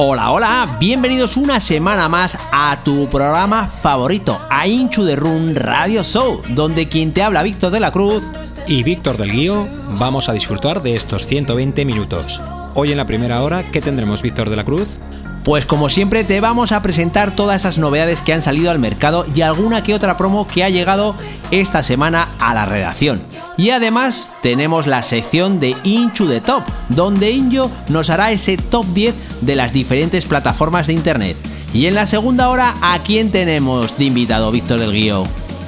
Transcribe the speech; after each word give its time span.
Hola, 0.00 0.30
hola, 0.30 0.76
bienvenidos 0.78 1.36
una 1.36 1.58
semana 1.58 2.08
más 2.08 2.38
a 2.52 2.78
tu 2.84 3.08
programa 3.08 3.66
favorito, 3.66 4.40
a 4.48 4.68
Inchu 4.68 5.02
de 5.02 5.16
Run 5.16 5.56
Radio 5.56 6.04
Show, 6.04 6.42
donde 6.50 6.86
quien 6.86 7.12
te 7.12 7.24
habla 7.24 7.42
Víctor 7.42 7.72
de 7.72 7.80
la 7.80 7.90
Cruz 7.90 8.22
y 8.68 8.84
Víctor 8.84 9.16
del 9.16 9.32
Guío 9.32 9.66
vamos 9.98 10.28
a 10.28 10.34
disfrutar 10.34 10.82
de 10.82 10.94
estos 10.94 11.26
120 11.26 11.84
minutos. 11.84 12.40
Hoy 12.76 12.92
en 12.92 12.96
la 12.96 13.06
primera 13.06 13.42
hora, 13.42 13.64
¿qué 13.72 13.80
tendremos 13.80 14.22
Víctor 14.22 14.50
de 14.50 14.54
la 14.54 14.64
Cruz? 14.64 15.00
Pues 15.48 15.64
como 15.64 15.88
siempre 15.88 16.24
te 16.24 16.42
vamos 16.42 16.72
a 16.72 16.82
presentar 16.82 17.34
todas 17.34 17.62
esas 17.62 17.78
novedades 17.78 18.20
que 18.20 18.34
han 18.34 18.42
salido 18.42 18.70
al 18.70 18.78
mercado 18.78 19.24
y 19.34 19.40
alguna 19.40 19.82
que 19.82 19.94
otra 19.94 20.18
promo 20.18 20.46
que 20.46 20.62
ha 20.62 20.68
llegado 20.68 21.14
esta 21.50 21.82
semana 21.82 22.28
a 22.38 22.52
la 22.52 22.66
redacción. 22.66 23.22
Y 23.56 23.70
además 23.70 24.30
tenemos 24.42 24.86
la 24.86 25.02
sección 25.02 25.58
de 25.58 25.74
Inchu 25.84 26.26
de 26.26 26.42
Top, 26.42 26.64
donde 26.90 27.30
Injo 27.30 27.70
nos 27.88 28.10
hará 28.10 28.30
ese 28.30 28.58
top 28.58 28.84
10 28.92 29.14
de 29.40 29.54
las 29.56 29.72
diferentes 29.72 30.26
plataformas 30.26 30.86
de 30.86 30.92
internet. 30.92 31.34
Y 31.72 31.86
en 31.86 31.94
la 31.94 32.04
segunda 32.04 32.50
hora, 32.50 32.74
¿a 32.82 32.98
quién 32.98 33.30
tenemos 33.30 33.96
de 33.96 34.04
invitado, 34.04 34.50
Víctor 34.50 34.80
del 34.80 34.92
Guío? 34.92 35.24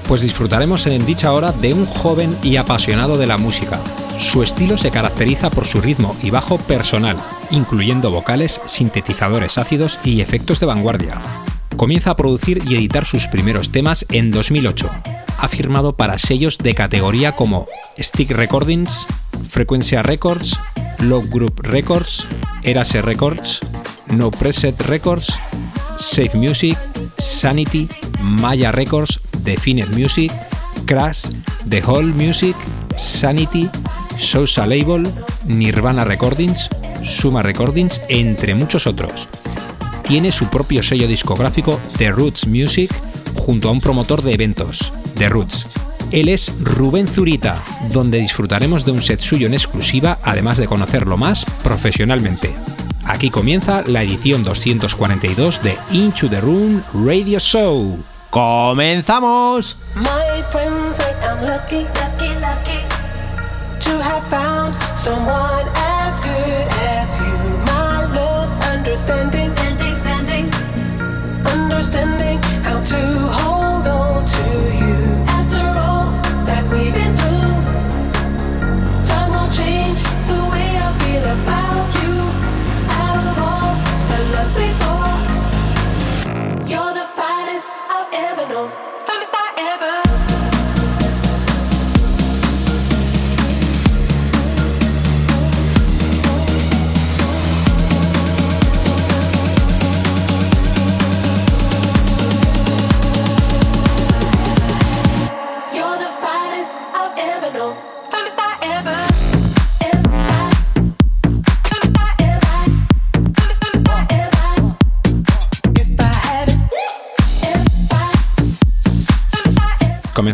Pues 0.06 0.20
disfrutaremos 0.20 0.86
en 0.88 1.06
dicha 1.06 1.32
hora 1.32 1.52
de 1.52 1.72
un 1.72 1.86
joven 1.86 2.36
y 2.42 2.56
apasionado 2.56 3.16
de 3.16 3.26
la 3.26 3.38
música. 3.38 3.80
Su 4.18 4.42
estilo 4.42 4.76
se 4.76 4.90
caracteriza 4.90 5.48
por 5.48 5.64
su 5.64 5.80
ritmo 5.80 6.14
y 6.22 6.28
bajo 6.28 6.58
personal, 6.58 7.16
incluyendo 7.50 8.10
vocales, 8.10 8.60
sintetizadores 8.66 9.58
ácidos 9.58 9.98
y 10.04 10.20
efectos 10.20 10.60
de 10.60 10.66
vanguardia. 10.66 11.20
Comienza 11.76 12.10
a 12.10 12.16
producir 12.16 12.62
y 12.68 12.74
editar 12.74 13.04
sus 13.04 13.26
primeros 13.28 13.72
temas 13.72 14.04
en 14.10 14.30
2008. 14.30 14.90
Ha 15.38 15.48
firmado 15.48 15.96
para 15.96 16.18
sellos 16.18 16.58
de 16.58 16.74
categoría 16.74 17.32
como 17.32 17.66
Stick 17.98 18.32
Recordings, 18.32 19.06
Frecuencia 19.48 20.02
Records, 20.02 20.58
Love 20.98 21.30
Group 21.30 21.60
Records, 21.62 22.26
Erase 22.62 23.00
Records, 23.00 23.60
No 24.08 24.30
Preset 24.30 24.78
Records, 24.82 25.38
Safe 25.96 26.36
Music, 26.36 26.76
Sanity, 27.16 27.88
Maya 28.20 28.72
Records, 28.72 29.20
Definite 29.42 29.96
Music, 29.96 30.30
Crash, 30.86 31.30
The 31.68 31.82
Whole 31.86 32.12
Music, 32.12 32.56
Sanity, 32.96 33.70
Sosa 34.18 34.66
Label, 34.66 35.08
Nirvana 35.46 36.04
Recordings, 36.04 36.68
Suma 37.02 37.42
Recordings, 37.42 38.00
entre 38.08 38.54
muchos 38.54 38.86
otros. 38.86 39.28
Tiene 40.02 40.32
su 40.32 40.46
propio 40.46 40.82
sello 40.82 41.06
discográfico 41.06 41.80
The 41.98 42.10
Roots 42.10 42.46
Music 42.46 42.90
junto 43.34 43.68
a 43.68 43.72
un 43.72 43.80
promotor 43.80 44.22
de 44.22 44.34
eventos, 44.34 44.92
The 45.16 45.28
Roots. 45.28 45.66
Él 46.10 46.28
es 46.28 46.52
Rubén 46.60 47.06
Zurita, 47.06 47.62
donde 47.92 48.18
disfrutaremos 48.18 48.84
de 48.84 48.92
un 48.92 49.02
set 49.02 49.20
suyo 49.20 49.46
en 49.46 49.54
exclusiva, 49.54 50.18
además 50.24 50.58
de 50.58 50.66
conocerlo 50.66 51.16
más 51.16 51.44
profesionalmente. 51.62 52.50
Aquí 53.04 53.30
comienza 53.30 53.82
la 53.86 54.02
edición 54.02 54.44
242 54.44 55.62
de 55.62 55.76
Into 55.92 56.28
the 56.28 56.40
Room 56.40 56.82
Radio 57.06 57.38
Show. 57.38 58.02
¡Comenzamos! 58.30 59.76
Understanding, 69.00 69.56
standing, 69.56 69.94
standing, 69.96 70.44
understanding 71.46 72.38
how 72.62 72.82
to 72.82 73.00
hold 73.32 73.86
on 73.86 74.24
to 74.26 74.44
you. 74.76 74.96
After 75.26 75.64
all 75.80 76.12
that 76.44 76.62
we've 76.70 76.92
been 76.92 77.14
through, 77.16 77.54
time 79.02 79.30
won't 79.32 79.52
change 79.52 80.02
the 80.28 80.40
way 80.52 80.76
I 80.76 80.92
feel 81.00 81.24
about 81.24 81.88
you. 82.02 82.14
Out 83.00 83.16
of 83.24 83.38
all 83.48 83.72
the 84.10 84.18
loves 84.34 84.54
before, 84.54 85.16
you're 86.68 86.92
the 86.92 87.08
finest 87.16 87.70
I've 87.88 88.12
ever 88.12 88.44
known, 88.52 88.70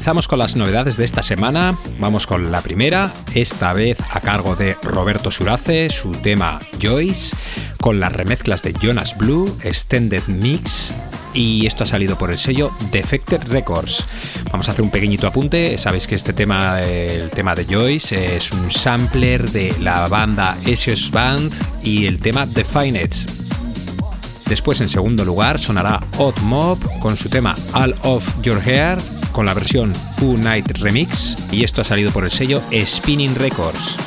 Comenzamos 0.06 0.28
con 0.28 0.38
las 0.38 0.54
novedades 0.54 0.96
de 0.96 1.04
esta 1.04 1.24
semana. 1.24 1.76
Vamos 1.98 2.28
con 2.28 2.52
la 2.52 2.60
primera, 2.60 3.12
esta 3.34 3.72
vez 3.72 3.98
a 4.12 4.20
cargo 4.20 4.54
de 4.54 4.76
Roberto 4.84 5.32
Surace, 5.32 5.90
su 5.90 6.12
tema 6.12 6.60
Joyce, 6.80 7.34
con 7.80 7.98
las 7.98 8.12
remezclas 8.12 8.62
de 8.62 8.72
Jonas 8.72 9.18
Blue, 9.18 9.52
Extended 9.64 10.22
Mix. 10.28 10.94
Y 11.34 11.66
esto 11.66 11.82
ha 11.82 11.88
salido 11.88 12.16
por 12.16 12.30
el 12.30 12.38
sello 12.38 12.70
Defected 12.92 13.48
Records. 13.48 14.04
Vamos 14.52 14.68
a 14.68 14.70
hacer 14.70 14.84
un 14.84 14.92
pequeñito 14.92 15.26
apunte. 15.26 15.76
Sabéis 15.76 16.06
que 16.06 16.14
este 16.14 16.32
tema, 16.32 16.80
el 16.82 17.28
tema 17.30 17.56
de 17.56 17.64
Joyce, 17.64 18.36
es 18.36 18.52
un 18.52 18.70
sampler 18.70 19.50
de 19.50 19.74
la 19.80 20.06
banda 20.06 20.56
Esios 20.64 21.10
Band 21.10 21.52
y 21.82 22.06
el 22.06 22.20
tema 22.20 22.46
Define 22.46 23.02
It. 23.02 23.14
Después, 24.48 24.80
en 24.80 24.88
segundo 24.88 25.24
lugar, 25.24 25.58
sonará 25.58 26.00
Odd 26.18 26.38
Mob 26.42 26.78
con 27.00 27.16
su 27.16 27.28
tema 27.28 27.56
All 27.72 27.96
of 28.04 28.24
Your 28.42 28.62
Hair, 28.64 28.98
con 29.36 29.44
la 29.44 29.52
versión 29.52 29.92
U 30.22 30.38
Night 30.38 30.78
Remix, 30.78 31.36
y 31.52 31.62
esto 31.62 31.82
ha 31.82 31.84
salido 31.84 32.10
por 32.10 32.24
el 32.24 32.30
sello 32.30 32.62
Spinning 32.72 33.34
Records. 33.34 33.98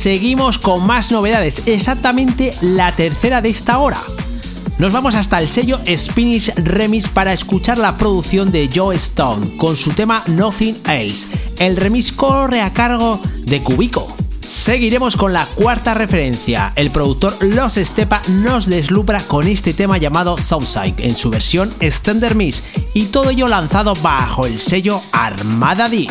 Seguimos 0.00 0.58
con 0.58 0.86
más 0.86 1.12
novedades, 1.12 1.64
exactamente 1.66 2.52
la 2.62 2.96
tercera 2.96 3.42
de 3.42 3.50
esta 3.50 3.76
hora. 3.76 4.00
Nos 4.78 4.94
vamos 4.94 5.14
hasta 5.14 5.38
el 5.38 5.46
sello 5.46 5.78
Spanish 5.94 6.54
Remix 6.54 7.06
para 7.06 7.34
escuchar 7.34 7.76
la 7.76 7.98
producción 7.98 8.50
de 8.50 8.70
Joe 8.74 8.96
Stone 8.96 9.58
con 9.58 9.76
su 9.76 9.90
tema 9.90 10.22
Nothing 10.26 10.74
Else. 10.86 11.28
El 11.58 11.76
remix 11.76 12.12
corre 12.12 12.62
a 12.62 12.72
cargo 12.72 13.20
de 13.40 13.60
Cubico. 13.60 14.16
Seguiremos 14.40 15.18
con 15.18 15.34
la 15.34 15.44
cuarta 15.44 15.92
referencia. 15.92 16.72
El 16.76 16.90
productor 16.90 17.36
Los 17.40 17.76
Estepa 17.76 18.22
nos 18.42 18.64
deslumbra 18.70 19.20
con 19.20 19.46
este 19.48 19.74
tema 19.74 19.98
llamado 19.98 20.38
Southside 20.38 20.94
en 20.96 21.14
su 21.14 21.28
versión 21.28 21.70
Standard 21.78 22.36
Mix 22.36 22.62
y 22.94 23.04
todo 23.06 23.28
ello 23.28 23.48
lanzado 23.48 23.92
bajo 24.00 24.46
el 24.46 24.58
sello 24.58 25.02
Armada 25.12 25.90
Dit. 25.90 26.10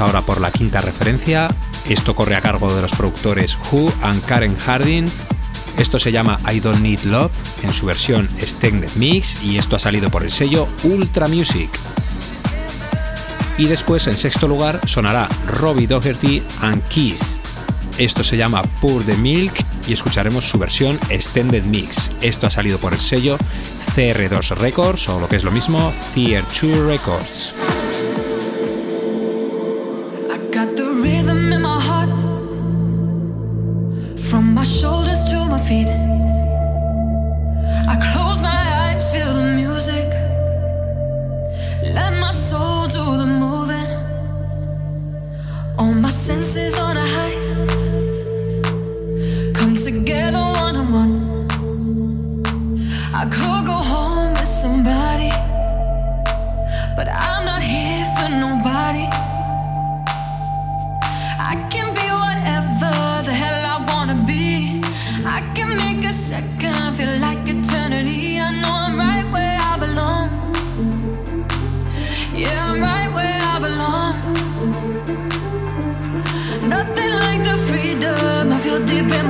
Ahora 0.00 0.22
por 0.22 0.40
la 0.40 0.50
quinta 0.50 0.80
referencia. 0.80 1.48
Esto 1.88 2.14
corre 2.14 2.36
a 2.36 2.40
cargo 2.40 2.72
de 2.74 2.80
los 2.80 2.92
productores 2.92 3.58
Who 3.70 3.92
and 4.02 4.24
Karen 4.24 4.56
Hardin. 4.56 5.04
Esto 5.76 5.98
se 5.98 6.12
llama 6.12 6.38
I 6.52 6.60
Don't 6.60 6.80
Need 6.80 7.04
Love 7.04 7.32
en 7.62 7.72
su 7.72 7.86
versión 7.86 8.28
Extended 8.38 8.90
Mix 8.96 9.42
y 9.44 9.58
esto 9.58 9.76
ha 9.76 9.78
salido 9.78 10.10
por 10.10 10.22
el 10.22 10.30
sello 10.30 10.66
Ultra 10.84 11.28
Music. 11.28 11.68
Y 13.58 13.66
después, 13.66 14.06
en 14.06 14.16
sexto 14.16 14.48
lugar, 14.48 14.80
sonará 14.86 15.28
Robbie 15.46 15.86
Doherty 15.86 16.42
and 16.62 16.82
Kiss. 16.88 17.40
Esto 17.98 18.24
se 18.24 18.36
llama 18.36 18.62
Pour 18.80 19.04
the 19.04 19.16
Milk 19.16 19.52
y 19.86 19.92
escucharemos 19.92 20.48
su 20.48 20.58
versión 20.58 20.98
Extended 21.10 21.64
Mix. 21.64 22.10
Esto 22.22 22.46
ha 22.46 22.50
salido 22.50 22.78
por 22.78 22.94
el 22.94 23.00
sello 23.00 23.36
CR2 23.94 24.56
Records 24.56 25.08
o 25.08 25.20
lo 25.20 25.28
que 25.28 25.36
es 25.36 25.44
lo 25.44 25.50
mismo, 25.50 25.92
Tier 26.14 26.42
2 26.44 26.86
Records. 26.86 27.61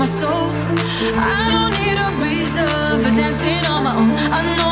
my 0.02 0.06
soul. 0.06 0.50
I 1.16 1.48
don't 1.54 1.72
need 1.78 1.96
a 1.96 2.08
reason 2.24 2.66
for 3.02 3.14
dancing 3.14 3.64
on 3.66 3.84
my 3.84 3.94
own. 3.94 4.10
I 4.32 4.56
know. 4.56 4.71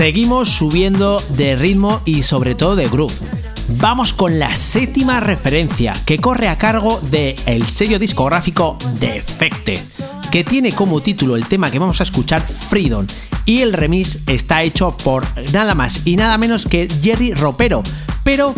Seguimos 0.00 0.48
subiendo 0.48 1.22
de 1.36 1.56
ritmo 1.56 2.00
y 2.06 2.22
sobre 2.22 2.54
todo 2.54 2.74
de 2.74 2.88
groove. 2.88 3.39
Vamos 3.80 4.12
con 4.12 4.38
la 4.38 4.54
séptima 4.54 5.20
referencia 5.20 5.94
que 6.04 6.18
corre 6.18 6.48
a 6.48 6.58
cargo 6.58 7.00
del 7.00 7.34
el 7.46 7.66
sello 7.66 7.98
discográfico 7.98 8.76
Defecte, 8.98 9.82
que 10.30 10.44
tiene 10.44 10.72
como 10.72 11.00
título 11.00 11.34
el 11.34 11.46
tema 11.46 11.70
que 11.70 11.78
vamos 11.78 11.98
a 12.00 12.02
escuchar 12.02 12.46
Freedom 12.46 13.06
y 13.46 13.62
el 13.62 13.72
remix 13.72 14.18
está 14.26 14.62
hecho 14.62 14.94
por 14.98 15.26
nada 15.52 15.74
más 15.74 16.06
y 16.06 16.16
nada 16.16 16.36
menos 16.36 16.66
que 16.66 16.88
Jerry 17.02 17.32
Ropero, 17.32 17.82
pero 18.22 18.54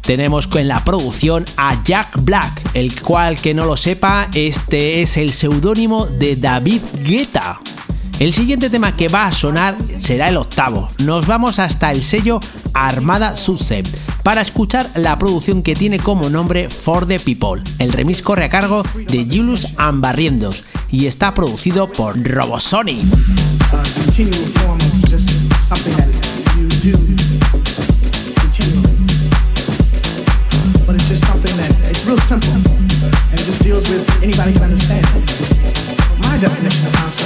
tenemos 0.00 0.48
en 0.54 0.68
la 0.68 0.82
producción 0.84 1.44
a 1.58 1.82
Jack 1.84 2.16
Black, 2.22 2.70
el 2.72 2.98
cual 3.02 3.36
que 3.36 3.52
no 3.52 3.66
lo 3.66 3.76
sepa, 3.76 4.28
este 4.32 5.02
es 5.02 5.18
el 5.18 5.34
seudónimo 5.34 6.06
de 6.06 6.34
David 6.34 6.80
Guetta. 7.04 7.60
El 8.18 8.32
siguiente 8.32 8.70
tema 8.70 8.96
que 8.96 9.08
va 9.08 9.26
a 9.26 9.32
sonar 9.32 9.76
será 9.98 10.30
el 10.30 10.38
octavo. 10.38 10.88
Nos 11.04 11.26
vamos 11.26 11.58
hasta 11.58 11.90
el 11.90 12.02
sello 12.02 12.40
Armada 12.72 13.36
Subset 13.36 13.86
para 14.26 14.42
escuchar 14.42 14.90
la 14.96 15.16
producción 15.16 15.62
que 15.62 15.76
tiene 15.76 16.00
como 16.00 16.28
nombre 16.28 16.68
For 16.68 17.06
the 17.06 17.20
People. 17.20 17.62
El 17.78 17.92
remix 17.92 18.22
corre 18.22 18.46
a 18.46 18.48
cargo 18.48 18.82
de 19.06 19.24
Julius 19.24 19.68
Ambarriendos 19.76 20.64
y 20.90 21.06
está 21.06 21.32
producido 21.32 21.92
por 21.92 22.20
Robosonic. 22.20 22.98
uh, 37.12 37.25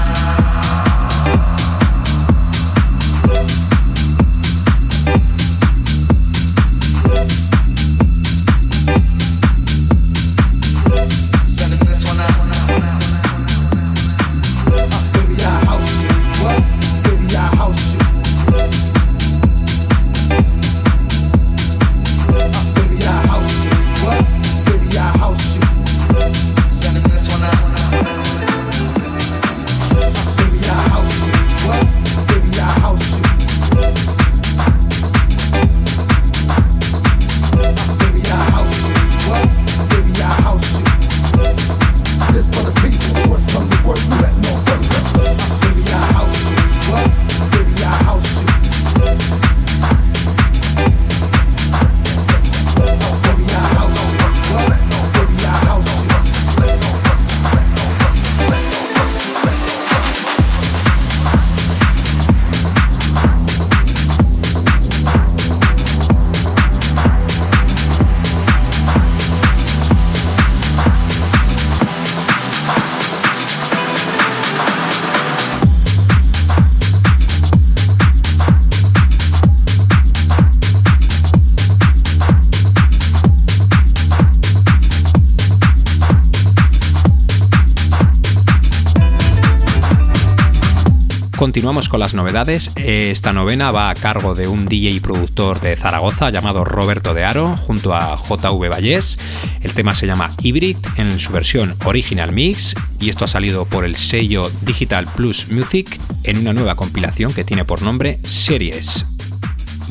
Continuamos 91.61 91.89
con 91.89 91.99
las 91.99 92.15
novedades. 92.15 92.71
Esta 92.75 93.33
novena 93.33 93.69
va 93.69 93.91
a 93.91 93.93
cargo 93.93 94.33
de 94.33 94.47
un 94.47 94.65
DJ 94.65 94.89
y 94.89 94.99
productor 94.99 95.61
de 95.61 95.75
Zaragoza 95.75 96.31
llamado 96.31 96.65
Roberto 96.65 97.13
de 97.13 97.23
Aro 97.23 97.55
junto 97.55 97.93
a 97.93 98.15
JV 98.15 98.67
Vallés. 98.67 99.19
El 99.61 99.71
tema 99.75 99.93
se 99.93 100.07
llama 100.07 100.29
Hybrid 100.41 100.77
en 100.97 101.19
su 101.19 101.31
versión 101.31 101.75
Original 101.85 102.31
Mix 102.31 102.73
y 102.99 103.09
esto 103.09 103.25
ha 103.25 103.27
salido 103.27 103.65
por 103.65 103.85
el 103.85 103.95
sello 103.95 104.51
Digital 104.63 105.05
Plus 105.15 105.49
Music 105.51 105.99
en 106.23 106.39
una 106.39 106.51
nueva 106.51 106.73
compilación 106.73 107.31
que 107.31 107.43
tiene 107.43 107.63
por 107.63 107.83
nombre 107.83 108.17
Series. 108.23 109.05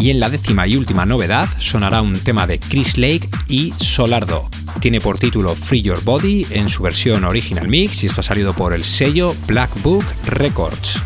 Y 0.00 0.10
en 0.10 0.18
la 0.18 0.28
décima 0.28 0.66
y 0.66 0.74
última 0.74 1.06
novedad 1.06 1.48
sonará 1.56 2.02
un 2.02 2.14
tema 2.14 2.48
de 2.48 2.58
Chris 2.58 2.98
Lake 2.98 3.28
y 3.46 3.72
Solardo. 3.78 4.50
Tiene 4.80 5.00
por 5.00 5.20
título 5.20 5.54
Free 5.54 5.82
Your 5.82 6.02
Body 6.02 6.44
en 6.50 6.68
su 6.68 6.82
versión 6.82 7.22
Original 7.22 7.68
Mix 7.68 8.02
y 8.02 8.08
esto 8.08 8.22
ha 8.22 8.24
salido 8.24 8.54
por 8.54 8.72
el 8.72 8.82
sello 8.82 9.36
Black 9.46 9.70
Book 9.84 10.04
Records. 10.24 11.00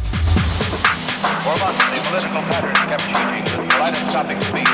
political 2.14 2.42
patterns 2.42 2.78
kept 2.86 3.02
changing 3.12 3.42
with 3.58 3.68
kaleidoscopic 3.74 4.40
speed. 4.44 4.68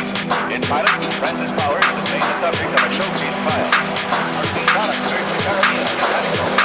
In 0.53 0.61
pilot, 0.61 0.93
Francis 1.17 1.51
Powers 1.57 1.85
has 1.89 2.05
made 2.13 2.21
the 2.21 2.37
subject 2.37 2.69
of 2.69 2.85
a 2.85 2.93
showcase 2.93 3.41
file. 3.49 3.71
Our 4.37 4.45
economic 4.61 5.01
search 5.09 5.25
for 5.25 5.41
Caribbean 5.49 6.55
is. 6.55 6.60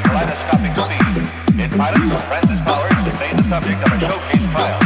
kaleidoscopic 0.00 0.72
speed. 0.72 1.26
Its 1.60 1.74
pilot, 1.76 2.00
Francis 2.24 2.60
Powers, 2.64 2.96
made 3.20 3.36
the 3.36 3.46
subject 3.48 3.78
of 3.84 3.90
a 3.92 3.98
showcase 4.00 4.46
trial. 4.56 4.80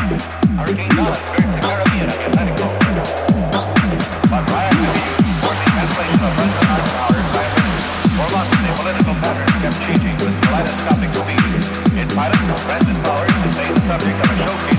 Hurricane 0.58 0.90
Dallas 0.90 1.20
skirts 1.30 1.50
the 1.54 1.60
Caribbean 1.62 2.06
and 2.10 2.18
the 2.18 2.26
Atlantic 2.26 2.56
coast. 2.58 2.80
But 4.26 4.42
prior 4.50 4.70
to 4.70 4.82
the 4.82 5.32
forcing 5.42 5.72
cancellation 5.76 6.20
of 6.26 6.32
President 6.34 6.70
Eisenhower's 6.74 7.26
plan, 7.30 7.50
for 8.16 8.28
months 8.34 8.56
the 8.56 8.72
political 8.74 9.14
pattern 9.22 9.48
kept 9.62 9.78
changing 9.86 10.16
with 10.18 10.34
kaleidoscopic 10.42 11.10
speed. 11.14 11.52
Its 12.02 12.12
pilot, 12.14 12.40
Francis 12.66 12.98
Powers, 13.06 13.36
made 13.54 13.72
the 13.76 13.82
subject 13.86 14.16
of 14.18 14.26
a 14.26 14.36
showcase 14.42 14.75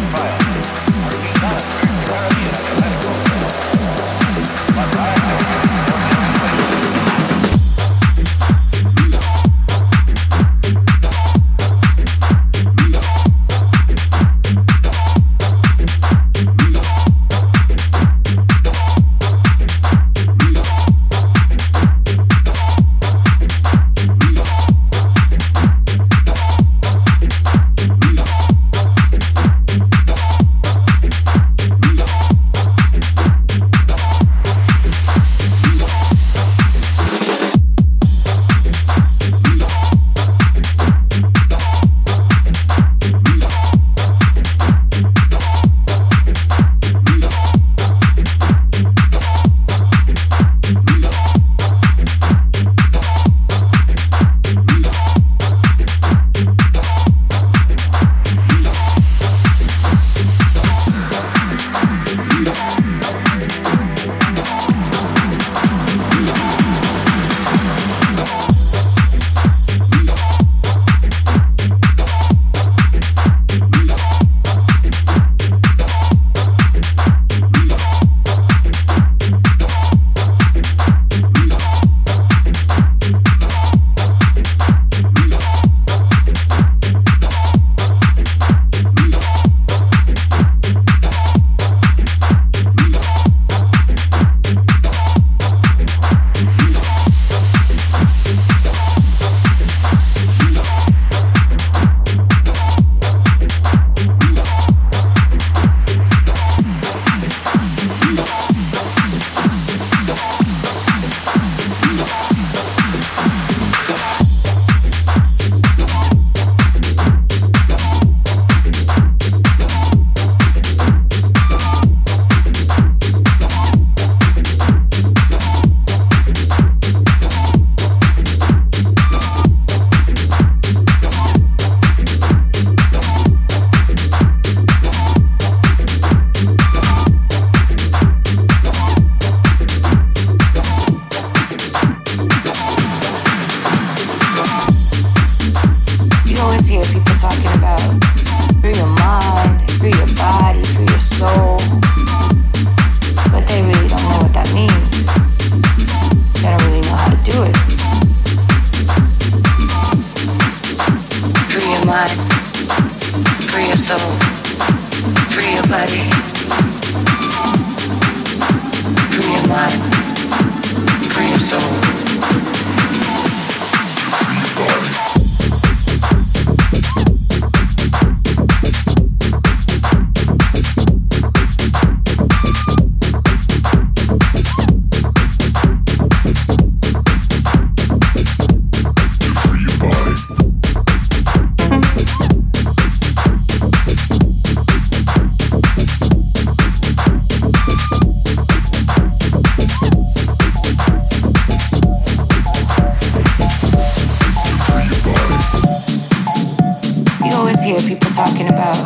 hear 207.68 207.80
people 207.80 208.10
talking 208.12 208.48
about 208.48 208.80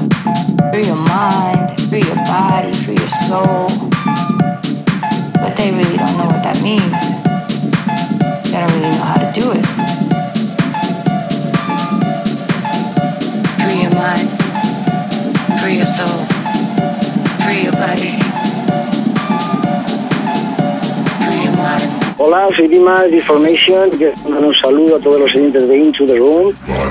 free 0.74 0.86
your 0.90 0.98
mind, 1.06 1.70
free 1.86 2.02
your 2.02 2.18
body, 2.26 2.74
free 2.74 2.98
your 2.98 3.14
soul. 3.30 3.70
But 5.38 5.54
they 5.54 5.70
really 5.70 5.98
don't 6.02 6.18
know 6.18 6.26
what 6.26 6.42
that 6.42 6.58
means. 6.66 7.22
They 8.50 8.58
don't 8.58 8.74
really 8.74 8.90
know 8.90 9.06
how 9.06 9.22
to 9.22 9.30
do 9.38 9.54
it. 9.54 9.66
Free 13.62 13.86
your 13.86 13.94
mind, 13.94 14.28
free 15.62 15.78
your 15.78 15.86
soul, 15.86 16.18
free 17.46 17.62
your 17.62 17.78
body. 17.78 18.18
Free 21.22 21.42
your 21.46 21.58
mind. 21.62 22.18
Hola, 22.18 22.50
soy 22.56 22.68
Dimas 22.68 23.12
de 23.12 23.22
mandar 24.24 24.44
un 24.44 24.56
saludo 24.56 24.96
a 24.96 25.00
todos 25.00 25.20
los 25.20 25.36
oyentes 25.36 25.68
de 25.68 25.78
Into 25.78 26.08
the 26.08 26.18
Room. 26.18 26.91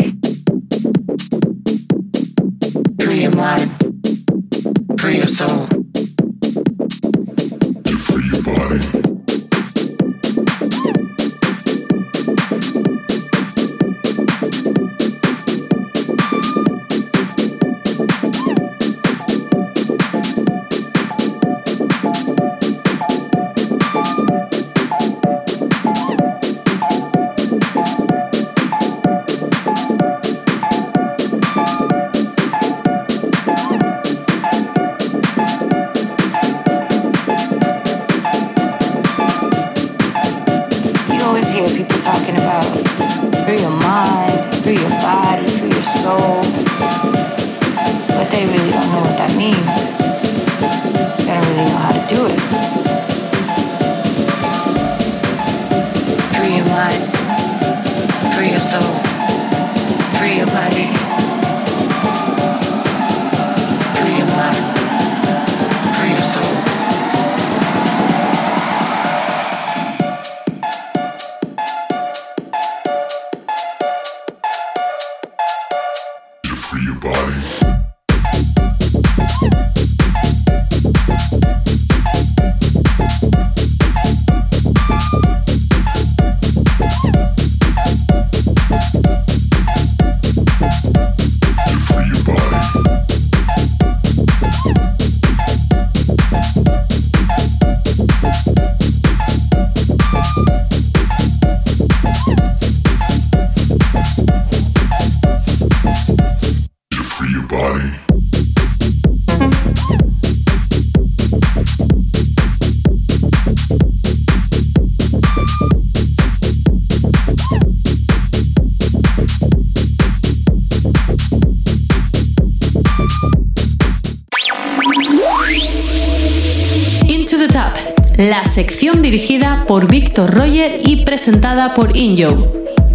The 127.41 127.47
Tap, 127.47 127.75
la 128.17 128.45
sección 128.45 129.01
dirigida 129.01 129.63
por 129.67 129.89
Víctor 129.89 130.31
Roger 130.31 130.79
y 130.83 130.97
presentada 131.05 131.73
por 131.73 131.97
Injo. 131.97 132.35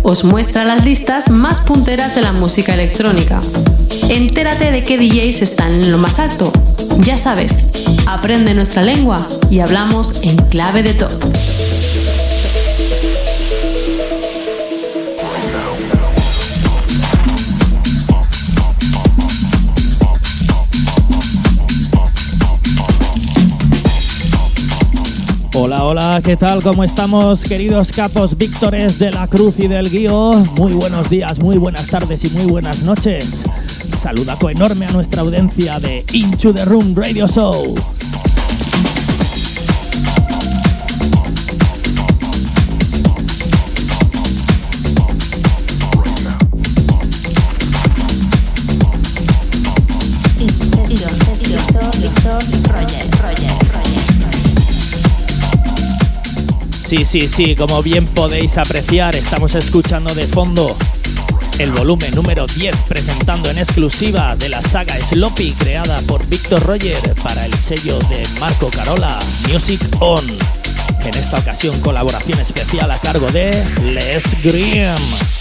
Os 0.02 0.22
muestra 0.22 0.64
las 0.64 0.84
listas 0.84 1.30
más 1.30 1.62
punteras 1.62 2.14
de 2.14 2.22
la 2.22 2.30
música 2.30 2.74
electrónica. 2.74 3.40
Entérate 4.08 4.70
de 4.70 4.84
qué 4.84 4.98
DJs 4.98 5.42
están 5.42 5.82
en 5.82 5.90
lo 5.90 5.98
más 5.98 6.20
alto. 6.20 6.52
Ya 6.98 7.18
sabes, 7.18 7.56
aprende 8.06 8.54
nuestra 8.54 8.82
lengua 8.82 9.18
y 9.50 9.58
hablamos 9.58 10.22
en 10.22 10.36
clave 10.36 10.84
de 10.84 10.94
top. 10.94 11.12
Hola, 25.58 25.84
hola, 25.84 26.20
¿qué 26.22 26.36
tal? 26.36 26.62
¿Cómo 26.62 26.84
estamos, 26.84 27.42
queridos 27.44 27.90
capos 27.90 28.36
Víctores 28.36 28.98
de 28.98 29.10
la 29.10 29.26
Cruz 29.26 29.58
y 29.58 29.66
del 29.66 29.88
Guío? 29.88 30.32
Muy 30.58 30.74
buenos 30.74 31.08
días, 31.08 31.40
muy 31.40 31.56
buenas 31.56 31.86
tardes 31.86 32.24
y 32.24 32.28
muy 32.36 32.44
buenas 32.44 32.82
noches. 32.82 33.42
Saludaco 33.98 34.50
enorme 34.50 34.84
a 34.84 34.90
nuestra 34.90 35.22
audiencia 35.22 35.78
de 35.78 36.04
Into 36.12 36.52
the 36.52 36.66
Room 36.66 36.94
Radio 36.94 37.26
Show. 37.26 37.74
Sí, 56.96 57.04
sí, 57.04 57.28
sí, 57.28 57.54
como 57.54 57.82
bien 57.82 58.06
podéis 58.06 58.56
apreciar, 58.56 59.14
estamos 59.14 59.54
escuchando 59.54 60.14
de 60.14 60.26
fondo 60.26 60.74
el 61.58 61.70
volumen 61.70 62.14
número 62.14 62.46
10 62.46 62.74
presentando 62.88 63.50
en 63.50 63.58
exclusiva 63.58 64.34
de 64.34 64.48
la 64.48 64.62
saga 64.62 64.96
Sloppy 65.04 65.52
creada 65.52 66.00
por 66.02 66.26
Victor 66.26 66.62
Roger 66.62 66.96
para 67.22 67.44
el 67.44 67.52
sello 67.58 67.98
de 68.08 68.26
Marco 68.40 68.70
Carola, 68.70 69.18
Music 69.46 69.80
On. 70.00 70.24
En 71.00 71.14
esta 71.14 71.38
ocasión 71.38 71.78
colaboración 71.80 72.40
especial 72.40 72.90
a 72.90 72.98
cargo 72.98 73.26
de 73.30 73.50
Les 73.82 74.24
Grimm. 74.42 75.35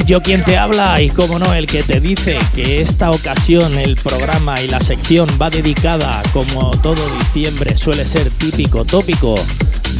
Yo 0.00 0.22
quien 0.22 0.42
te 0.42 0.56
habla 0.56 1.02
y 1.02 1.10
como 1.10 1.38
no 1.38 1.52
el 1.52 1.66
que 1.66 1.82
te 1.82 2.00
dice 2.00 2.38
que 2.54 2.80
esta 2.80 3.10
ocasión 3.10 3.76
el 3.76 3.96
programa 3.96 4.58
y 4.62 4.68
la 4.68 4.80
sección 4.80 5.28
va 5.40 5.50
dedicada 5.50 6.22
como 6.32 6.70
todo 6.80 7.04
diciembre 7.18 7.76
suele 7.76 8.06
ser 8.06 8.30
típico 8.30 8.86
tópico 8.86 9.34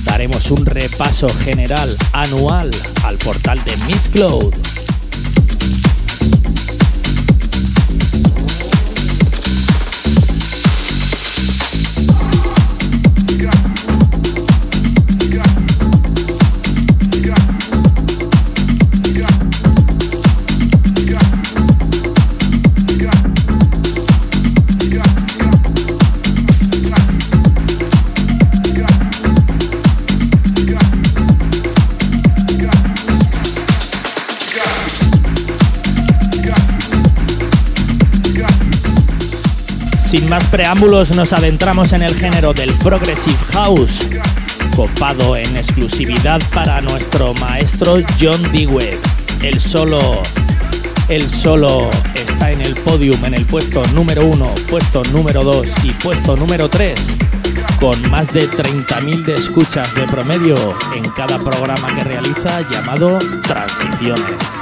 daremos 0.05 0.51
un 0.51 0.65
repaso 0.65 1.29
general 1.29 1.95
anual 2.13 2.71
al 3.05 3.19
portal 3.19 3.63
de 3.65 3.77
Miss 3.87 4.09
Cloud 4.09 4.55
Sin 40.13 40.29
más 40.29 40.45
preámbulos 40.49 41.17
nos 41.17 41.33
adentramos 41.33 41.95
en 41.95 42.03
el 42.03 42.15
género 42.15 42.53
del 42.53 42.71
Progressive 42.75 43.39
House, 43.53 44.11
copado 44.77 45.39
en 45.39 45.57
exclusividad 45.57 46.39
para 46.53 46.83
nuestro 46.83 47.33
maestro 47.41 47.97
John 48.21 48.43
Dewey. 48.53 48.99
El 49.43 49.59
solo, 49.59 50.21
el 51.09 51.23
solo 51.23 51.89
está 52.15 52.51
en 52.51 52.61
el 52.61 52.75
podium 52.75 53.25
en 53.25 53.33
el 53.33 53.47
puesto 53.47 53.83
número 53.95 54.27
1, 54.27 54.55
puesto 54.69 55.03
número 55.15 55.45
2 55.45 55.67
y 55.85 55.93
puesto 55.93 56.37
número 56.37 56.69
3, 56.69 57.15
con 57.81 58.11
más 58.11 58.31
de 58.35 58.51
30.000 58.51 59.25
de 59.25 59.33
escuchas 59.33 59.95
de 59.95 60.07
promedio 60.09 60.77
en 60.95 61.09
cada 61.13 61.39
programa 61.39 61.97
que 61.97 62.05
realiza 62.05 62.61
llamado 62.69 63.19
Transiciones. 63.45 64.62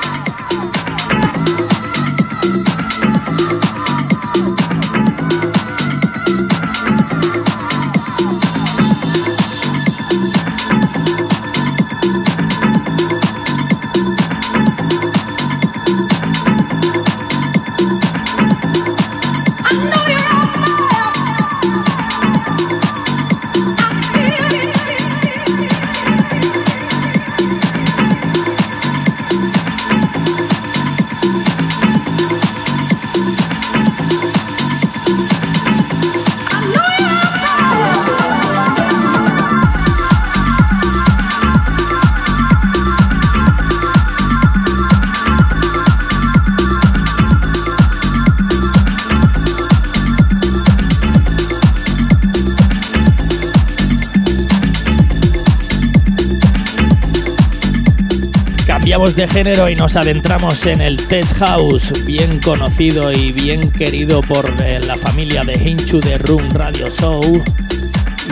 De 59.15 59.29
género 59.29 59.69
y 59.69 59.77
nos 59.77 59.97
adentramos 59.97 60.67
en 60.67 60.81
el 60.81 60.97
Tech 61.09 61.27
House, 61.39 61.93
bien 62.07 62.41
conocido 62.41 63.13
y 63.13 63.33
bien 63.33 63.71
querido 63.73 64.21
por 64.23 64.55
eh, 64.63 64.81
la 64.87 64.97
familia 64.97 65.45
de 65.45 65.55
Hinchu 65.55 66.01
de 66.01 66.17
Room 66.19 66.49
Radio 66.51 66.89
Show. 66.91 67.21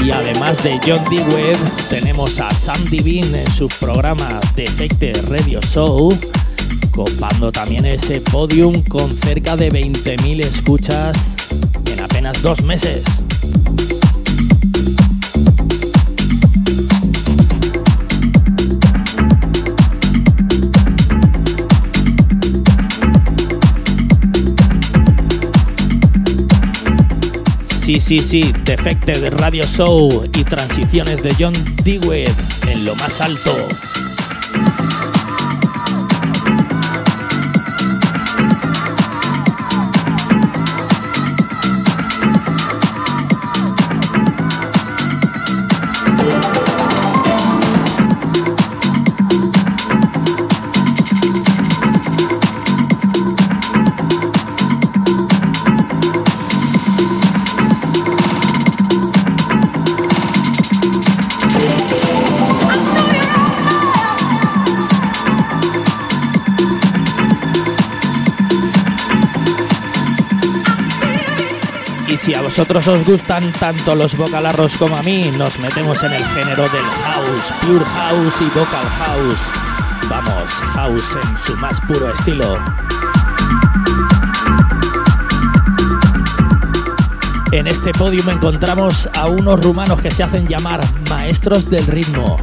Y 0.03 0.11
además 0.11 0.63
de 0.63 0.79
John 0.85 1.05
Dewey, 1.11 1.57
tenemos 1.91 2.39
a 2.41 2.55
Sandy 2.55 3.01
Bean 3.01 3.35
en 3.35 3.51
su 3.53 3.69
programa 3.69 4.41
Defecte 4.55 5.13
Radio 5.29 5.61
Show, 5.61 6.09
copando 6.93 7.53
también 7.53 7.85
ese 7.85 8.21
podium 8.21 8.83
con 8.85 9.11
cerca 9.11 9.57
de 9.57 9.71
20.000 9.71 10.41
escuchas 10.45 11.17
en 11.93 12.01
apenas 12.01 12.43
dos 12.43 12.63
meses. 12.63 13.05
Sí, 27.89 28.01
sí, 28.01 28.19
sí, 28.19 28.55
Defected 28.65 29.19
de 29.19 29.31
Radio 29.31 29.63
Show 29.63 30.29
y 30.35 30.45
transiciones 30.45 31.23
de 31.23 31.35
John 31.39 31.55
Dewey 31.83 32.27
en 32.67 32.85
lo 32.85 32.95
más 32.97 33.19
alto. 33.23 33.67
Vosotros 72.49 72.89
os 72.89 73.05
gustan 73.05 73.53
tanto 73.61 73.95
los 73.95 74.17
vocalarros 74.17 74.73
como 74.79 74.97
a 74.97 75.03
mí, 75.03 75.31
nos 75.37 75.59
metemos 75.59 76.03
en 76.03 76.13
el 76.13 76.25
género 76.29 76.63
del 76.63 76.83
house, 76.83 77.45
pure 77.61 77.85
house 77.85 78.35
y 78.41 78.59
vocal 78.59 78.87
house. 78.89 79.41
Vamos, 80.09 80.51
house 80.73 81.17
en 81.23 81.39
su 81.39 81.57
más 81.59 81.79
puro 81.83 82.11
estilo. 82.11 82.59
En 87.53 87.67
este 87.67 87.93
podio 87.93 88.23
encontramos 88.31 89.11
a 89.15 89.27
unos 89.27 89.63
rumanos 89.63 90.01
que 90.01 90.11
se 90.11 90.23
hacen 90.23 90.49
llamar 90.49 90.81
maestros 91.11 91.69
del 91.69 91.87
ritmo. 91.87 92.39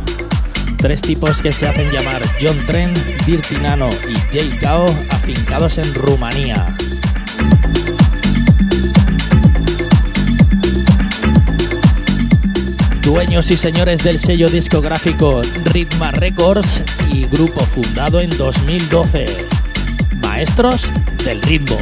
Tres 0.77 1.01
tipos 1.01 1.41
que 1.41 1.51
se 1.51 1.67
hacen 1.67 1.91
llamar 1.91 2.21
John 2.39 2.57
Trent, 2.67 2.95
Dirty 3.25 3.55
Nano 3.55 3.89
y 4.07 4.13
Jay 4.31 4.55
Kao, 4.61 4.85
afincados 5.09 5.79
en 5.79 5.91
Rumanía. 5.95 6.75
Dueños 13.05 13.51
y 13.51 13.55
señores 13.55 14.03
del 14.03 14.17
sello 14.17 14.47
discográfico 14.47 15.39
Ritma 15.65 16.09
Records 16.09 16.81
y 17.13 17.25
grupo 17.25 17.59
fundado 17.61 18.19
en 18.19 18.31
2012. 18.31 19.25
Maestros 20.23 20.89
del 21.23 21.39
ritmo. 21.43 21.77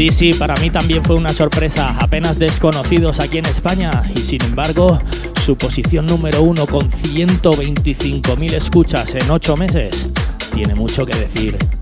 Sí, 0.00 0.08
sí, 0.08 0.32
para 0.32 0.54
mí 0.56 0.70
también 0.70 1.04
fue 1.04 1.14
una 1.14 1.28
sorpresa, 1.28 1.94
apenas 2.00 2.38
desconocidos 2.38 3.20
aquí 3.20 3.36
en 3.36 3.44
España 3.44 4.02
y 4.16 4.20
sin 4.20 4.42
embargo 4.42 4.98
su 5.44 5.58
posición 5.58 6.06
número 6.06 6.40
uno 6.40 6.66
con 6.66 6.90
125.000 6.90 8.52
escuchas 8.54 9.14
en 9.14 9.30
8 9.30 9.58
meses 9.58 10.08
tiene 10.54 10.74
mucho 10.74 11.04
que 11.04 11.18
decir. 11.18 11.79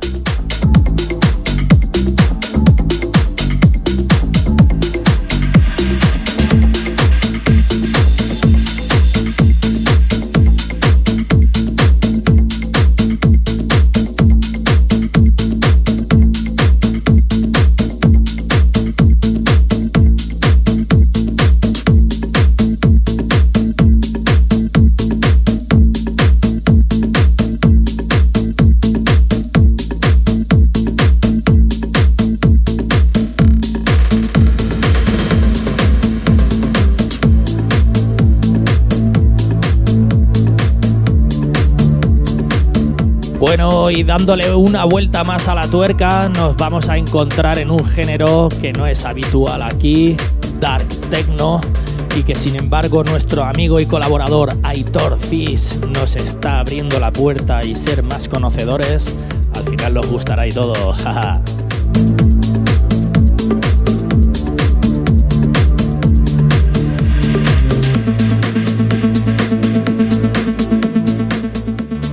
Y 43.91 44.03
dándole 44.03 44.55
una 44.55 44.84
vuelta 44.84 45.24
más 45.24 45.49
a 45.49 45.55
la 45.55 45.66
tuerca, 45.66 46.28
nos 46.28 46.57
vamos 46.57 46.89
a 46.89 46.99
encontrar 46.99 47.59
en 47.59 47.70
un 47.70 47.86
género 47.86 48.49
que 48.61 48.72
no 48.72 48.86
es 48.86 49.05
habitual 49.07 49.62
aquí, 49.62 50.14
Dark 50.61 50.86
Techno, 51.11 51.61
y 52.14 52.22
que 52.22 52.34
sin 52.34 52.57
embargo 52.57 53.03
nuestro 53.03 53.45
amigo 53.45 53.80
y 53.80 53.86
colaborador 53.86 54.53
Aitor 54.62 55.18
Fis 55.18 55.80
nos 55.95 56.16
está 56.16 56.61
abriendo 56.61 57.01
la 57.01 57.12
puerta 57.12 57.64
y 57.64 57.74
ser 57.74 58.03
más 58.03 58.28
conocedores. 58.28 59.16
Al 59.55 59.64
final 59.64 59.95
nos 59.95 60.11
gustará 60.11 60.47
y 60.47 60.51
todo. 60.51 60.95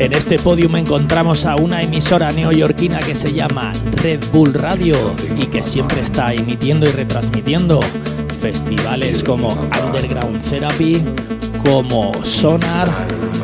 En 0.05 0.13
este 0.13 0.37
podium 0.37 0.75
encontramos 0.75 1.47
a 1.47 1.55
una 1.55 1.81
emisora 1.81 2.29
neoyorquina 2.29 2.99
que 2.99 3.15
se 3.15 3.33
llama 3.33 3.71
Red 4.03 4.23
Bull 4.31 4.53
Radio 4.53 4.95
y 5.35 5.47
que 5.47 5.63
siempre 5.63 6.01
está 6.01 6.31
emitiendo 6.31 6.87
y 6.87 6.91
retransmitiendo 6.91 7.79
festivales 8.39 9.23
como 9.23 9.47
Underground 9.47 10.43
Therapy, 10.47 11.01
como 11.65 12.11
Sonar 12.23 12.87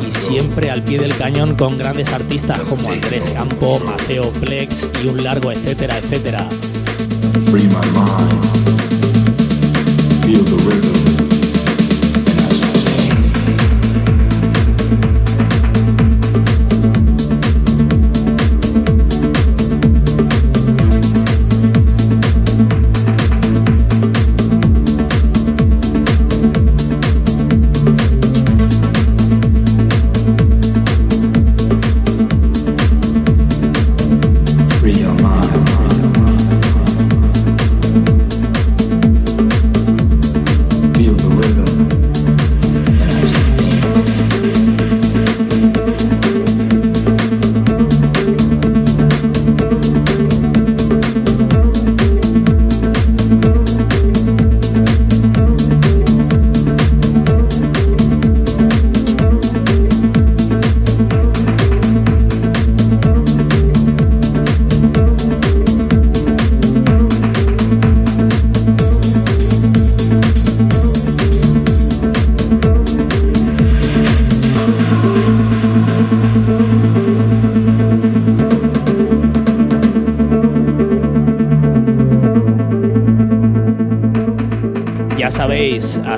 y 0.00 0.06
siempre 0.06 0.70
al 0.70 0.84
pie 0.84 1.00
del 1.00 1.16
cañón 1.16 1.56
con 1.56 1.76
grandes 1.76 2.12
artistas 2.12 2.60
como 2.60 2.92
Andrés 2.92 3.32
Campo, 3.34 3.80
Maceo 3.80 4.30
Plex 4.30 4.86
y 5.02 5.08
un 5.08 5.20
largo 5.24 5.50
etcétera, 5.50 5.98
etcétera. 5.98 6.48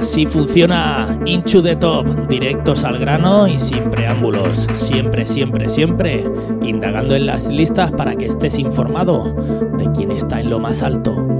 Así 0.05 0.27
funciona 0.27 1.19
Into 1.25 1.63
the 1.63 1.77
Top, 1.77 2.29
directos 2.29 2.85
al 2.85 2.99
grano 2.99 3.49
y 3.49 3.59
sin 3.59 3.91
preámbulos. 3.91 4.69
Siempre, 4.75 5.25
siempre, 5.25 5.71
siempre 5.71 6.23
indagando 6.61 7.15
en 7.15 7.25
las 7.25 7.49
listas 7.49 7.91
para 7.91 8.15
que 8.15 8.27
estés 8.27 8.59
informado 8.59 9.33
de 9.79 9.91
quién 9.93 10.11
está 10.11 10.41
en 10.41 10.51
lo 10.51 10.59
más 10.59 10.83
alto. 10.83 11.34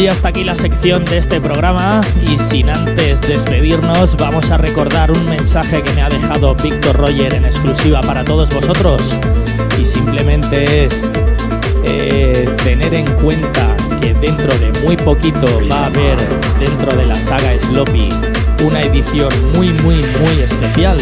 Y 0.00 0.06
hasta 0.06 0.28
aquí 0.28 0.44
la 0.44 0.56
sección 0.56 1.04
de 1.04 1.18
este 1.18 1.40
programa 1.42 2.00
y 2.22 2.38
sin 2.38 2.70
antes 2.70 3.20
despedirnos 3.20 4.16
vamos 4.16 4.50
a 4.50 4.56
recordar 4.56 5.10
un 5.10 5.26
mensaje 5.26 5.82
que 5.82 5.92
me 5.92 6.00
ha 6.00 6.08
dejado 6.08 6.54
Víctor 6.54 6.96
Roger 6.96 7.34
en 7.34 7.44
exclusiva 7.44 8.00
para 8.00 8.24
todos 8.24 8.48
vosotros 8.48 9.14
y 9.78 9.84
simplemente 9.84 10.84
es 10.84 11.10
eh, 11.84 12.48
tener 12.64 12.94
en 12.94 13.10
cuenta 13.16 13.76
que 14.00 14.14
dentro 14.14 14.56
de 14.58 14.72
muy 14.84 14.96
poquito 14.96 15.46
va 15.70 15.80
a 15.80 15.86
haber 15.86 16.16
dentro 16.58 16.96
de 16.96 17.04
la 17.04 17.14
saga 17.14 17.58
Sloppy 17.58 18.08
una 18.64 18.80
edición 18.80 19.30
muy 19.54 19.68
muy 19.68 19.96
muy 19.96 20.42
especial 20.42 20.96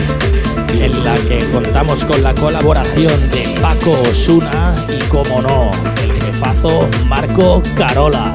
en 0.73 1.05
la 1.05 1.15
que 1.15 1.39
contamos 1.53 2.05
con 2.05 2.23
la 2.23 2.35
colaboración 2.35 3.31
de 3.31 3.59
Paco 3.63 3.93
Osuna 4.11 4.75
y 4.89 4.99
como 5.05 5.41
no, 5.41 5.71
el 6.03 6.13
jefazo 6.13 6.89
Marco 7.07 7.63
Carola. 7.75 8.35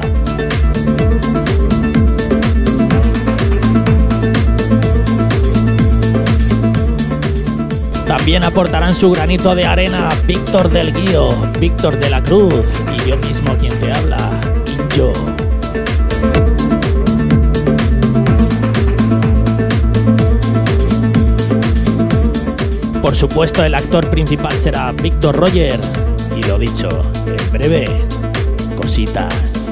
También 8.24 8.44
aportarán 8.44 8.94
su 8.94 9.10
granito 9.10 9.54
de 9.54 9.66
arena 9.66 10.08
Víctor 10.26 10.70
del 10.70 10.94
Guío, 10.94 11.28
Víctor 11.60 11.98
de 12.00 12.08
la 12.08 12.22
Cruz 12.22 12.64
y 12.96 13.10
yo 13.10 13.18
mismo 13.18 13.54
quien 13.58 13.78
te 13.78 13.92
habla, 13.92 14.16
Injo. 14.66 15.12
Por 23.02 23.14
supuesto, 23.14 23.62
el 23.62 23.74
actor 23.74 24.08
principal 24.08 24.58
será 24.58 24.90
Víctor 24.92 25.36
Roger. 25.36 25.78
Y 26.34 26.42
lo 26.44 26.58
dicho, 26.58 26.88
en 27.26 27.52
breve, 27.52 28.06
cositas. 28.74 29.63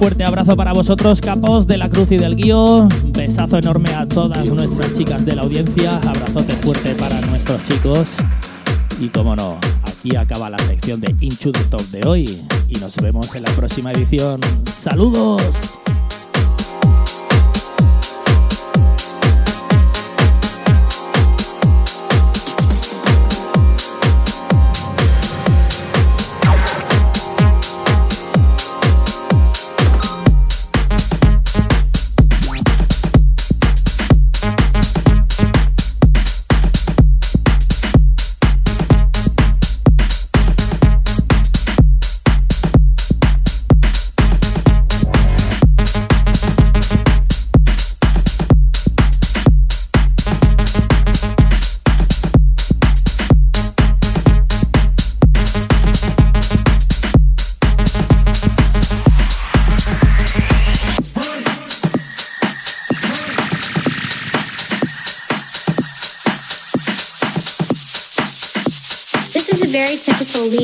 Fuerte 0.00 0.24
abrazo 0.24 0.56
para 0.56 0.72
vosotros, 0.72 1.20
capos 1.20 1.66
de 1.66 1.76
la 1.76 1.90
Cruz 1.90 2.10
y 2.10 2.16
del 2.16 2.34
Guío. 2.34 2.88
Besazo 3.12 3.58
enorme 3.58 3.90
a 3.90 4.08
todas 4.08 4.46
nuestras 4.46 4.94
chicas 4.94 5.26
de 5.26 5.36
la 5.36 5.42
audiencia. 5.42 5.94
Abrazote 5.98 6.54
fuerte 6.54 6.94
para 6.94 7.20
nuestros 7.20 7.62
chicos. 7.64 8.16
Y 8.98 9.08
como 9.08 9.36
no, 9.36 9.58
aquí 9.82 10.16
acaba 10.16 10.48
la 10.48 10.58
sección 10.60 11.02
de 11.02 11.08
the 11.12 11.52
Top 11.68 11.82
de 11.90 12.08
hoy. 12.08 12.42
Y 12.68 12.78
nos 12.78 12.96
vemos 12.96 13.34
en 13.34 13.42
la 13.42 13.50
próxima 13.50 13.92
edición. 13.92 14.40
¡Saludos! 14.64 15.79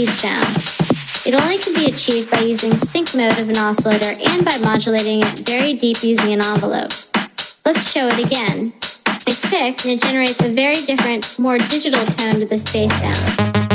Sound. 0.04 0.56
It 1.24 1.34
only 1.34 1.56
can 1.58 1.74
be 1.74 1.86
achieved 1.86 2.30
by 2.30 2.40
using 2.40 2.72
sync 2.72 3.14
mode 3.14 3.38
of 3.38 3.48
an 3.48 3.56
oscillator 3.56 4.12
and 4.28 4.44
by 4.44 4.58
modulating 4.58 5.22
it 5.22 5.38
very 5.40 5.74
deep 5.74 6.02
using 6.02 6.32
an 6.34 6.44
envelope. 6.44 6.90
Let's 7.64 7.90
show 7.90 8.06
it 8.08 8.24
again. 8.24 8.74
It's 9.26 9.38
6 9.48 9.84
and 9.86 9.94
it 9.94 10.02
generates 10.02 10.40
a 10.40 10.48
very 10.48 10.76
different, 10.86 11.38
more 11.38 11.56
digital 11.56 12.04
tone 12.04 12.40
to 12.40 12.46
this 12.46 12.70
bass 12.70 12.92
sound. 13.00 13.65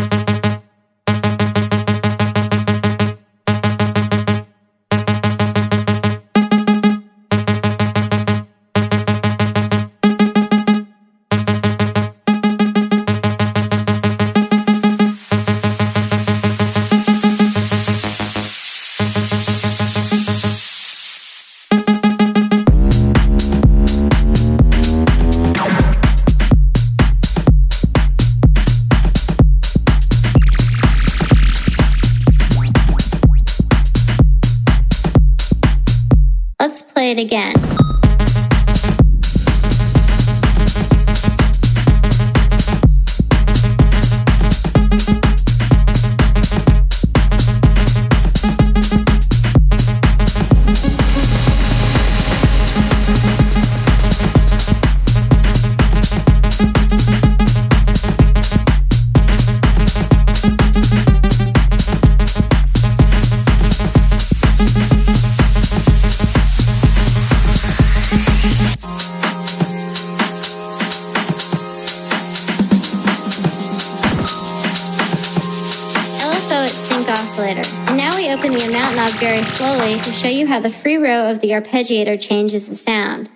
Of 81.12 81.41
the 81.41 81.49
arpeggiator 81.49 82.22
changes 82.22 82.70
the 82.70 82.76
sound. 82.76 83.30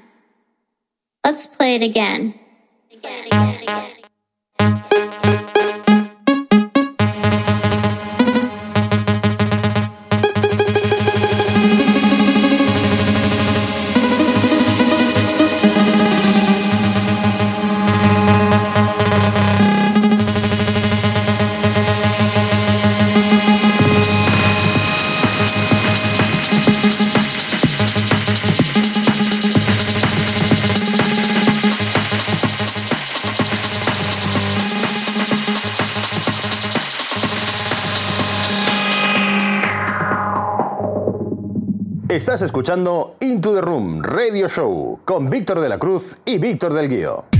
Radio 44.06 44.47
Show 44.47 44.99
con 45.03 45.32
Víctor 45.32 45.60
de 45.62 45.68
la 45.68 45.80
Cruz 45.80 46.20
y 46.26 46.38
Víctor 46.38 46.74
del 46.74 46.89
Guío. 46.89 47.34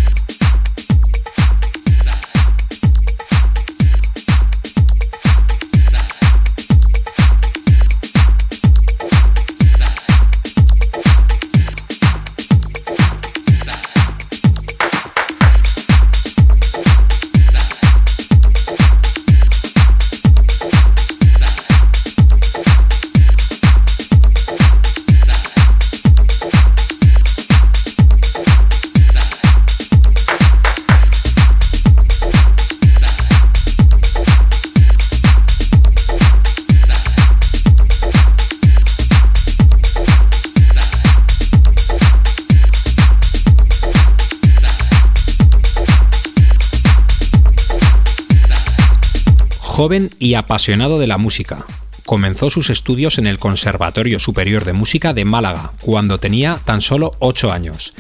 Joven 49.76 50.10
y 50.20 50.36
apasionado 50.36 51.00
de 51.00 51.08
la 51.08 51.18
música. 51.18 51.66
Comenzó 52.06 52.50
sus 52.50 52.70
estudios 52.70 53.18
en 53.18 53.28
el 53.28 53.40
Conservatorio 53.40 54.20
Superior 54.20 54.64
de 54.64 54.72
Música 54.72 55.14
de 55.14 55.26
Málaga, 55.26 55.74
cuando 55.82 56.18
tenía 56.18 56.62
tan 56.64 56.80
solo 56.80 57.12
8 57.20 57.52
años. 57.52 57.94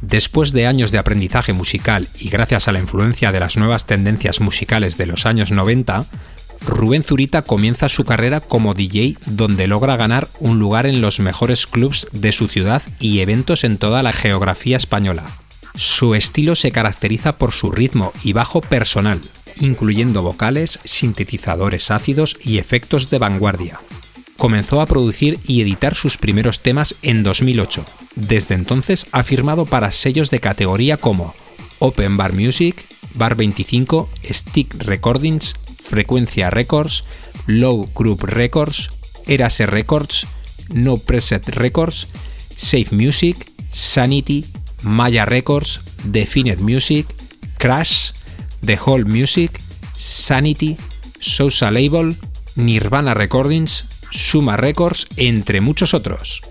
Después 0.00 0.50
de 0.50 0.66
años 0.66 0.90
de 0.90 0.98
aprendizaje 0.98 1.52
musical 1.52 2.08
y 2.18 2.30
gracias 2.30 2.66
a 2.66 2.72
la 2.72 2.80
influencia 2.80 3.30
de 3.30 3.38
las 3.38 3.56
nuevas 3.56 3.86
tendencias 3.86 4.40
musicales 4.40 4.96
de 4.96 5.06
los 5.06 5.24
años 5.24 5.52
90, 5.52 6.04
Rubén 6.66 7.04
Zurita 7.04 7.42
comienza 7.42 7.88
su 7.88 8.04
carrera 8.04 8.40
como 8.40 8.74
DJ 8.74 9.16
donde 9.24 9.68
logra 9.68 9.96
ganar 9.96 10.26
un 10.40 10.58
lugar 10.58 10.84
en 10.84 11.00
los 11.00 11.20
mejores 11.20 11.68
clubs 11.68 12.08
de 12.10 12.32
su 12.32 12.48
ciudad 12.48 12.82
y 12.98 13.20
eventos 13.20 13.62
en 13.62 13.78
toda 13.78 14.02
la 14.02 14.10
geografía 14.10 14.76
española. 14.76 15.22
Su 15.76 16.16
estilo 16.16 16.56
se 16.56 16.72
caracteriza 16.72 17.38
por 17.38 17.52
su 17.52 17.70
ritmo 17.70 18.12
y 18.24 18.32
bajo 18.32 18.60
personal, 18.60 19.20
incluyendo 19.60 20.22
vocales, 20.22 20.78
sintetizadores 20.84 21.90
ácidos 21.90 22.36
y 22.44 22.58
efectos 22.58 23.10
de 23.10 23.18
vanguardia. 23.18 23.80
Comenzó 24.36 24.80
a 24.80 24.86
producir 24.86 25.38
y 25.46 25.60
editar 25.60 25.94
sus 25.94 26.18
primeros 26.18 26.60
temas 26.60 26.96
en 27.02 27.22
2008. 27.22 27.84
Desde 28.16 28.54
entonces 28.54 29.06
ha 29.12 29.22
firmado 29.22 29.64
para 29.66 29.92
sellos 29.92 30.30
de 30.30 30.40
categoría 30.40 30.96
como 30.96 31.34
Open 31.78 32.16
Bar 32.16 32.32
Music, 32.32 32.84
Bar 33.14 33.36
25, 33.36 34.08
Stick 34.24 34.74
Recordings, 34.84 35.54
Frecuencia 35.80 36.50
Records, 36.50 37.04
Low 37.46 37.88
Group 37.94 38.24
Records, 38.24 38.90
Erase 39.26 39.66
Records, 39.66 40.26
No 40.70 40.96
Preset 40.96 41.48
Records, 41.50 42.08
Safe 42.56 42.88
Music, 42.90 43.36
Sanity, 43.70 44.46
Maya 44.82 45.26
Records, 45.26 45.80
Definite 46.04 46.62
Music, 46.62 47.06
Crash, 47.58 48.12
The 48.64 48.78
Whole 48.84 49.04
Music, 49.04 49.60
Sanity, 49.96 50.76
Sousa 51.20 51.70
Label, 51.70 52.16
Nirvana 52.56 53.14
Recordings, 53.14 53.84
Suma 54.10 54.56
Records, 54.56 55.06
entre 55.16 55.60
muchos 55.60 55.94
otros. 55.94 56.42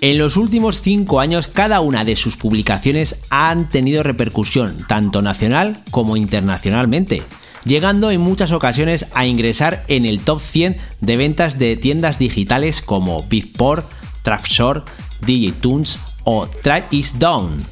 En 0.00 0.18
los 0.18 0.36
últimos 0.36 0.80
cinco 0.80 1.20
años, 1.20 1.46
cada 1.46 1.80
una 1.80 2.04
de 2.04 2.16
sus 2.16 2.36
publicaciones 2.36 3.20
han 3.30 3.68
tenido 3.68 4.02
repercusión, 4.02 4.76
tanto 4.88 5.22
nacional 5.22 5.80
como 5.92 6.16
internacionalmente, 6.16 7.22
llegando 7.64 8.10
en 8.10 8.20
muchas 8.20 8.50
ocasiones 8.50 9.06
a 9.14 9.26
ingresar 9.26 9.84
en 9.86 10.04
el 10.04 10.20
top 10.20 10.40
100 10.40 10.76
de 11.00 11.16
ventas 11.16 11.58
de 11.58 11.76
tiendas 11.76 12.18
digitales 12.18 12.82
como 12.82 13.24
Beatport, 13.28 13.86
Trapshore, 14.22 14.82
DJ 15.24 15.52
Tunes 15.52 16.00
o 16.24 16.48
Track 16.48 16.92
Is 16.92 17.18
Down. 17.20 17.64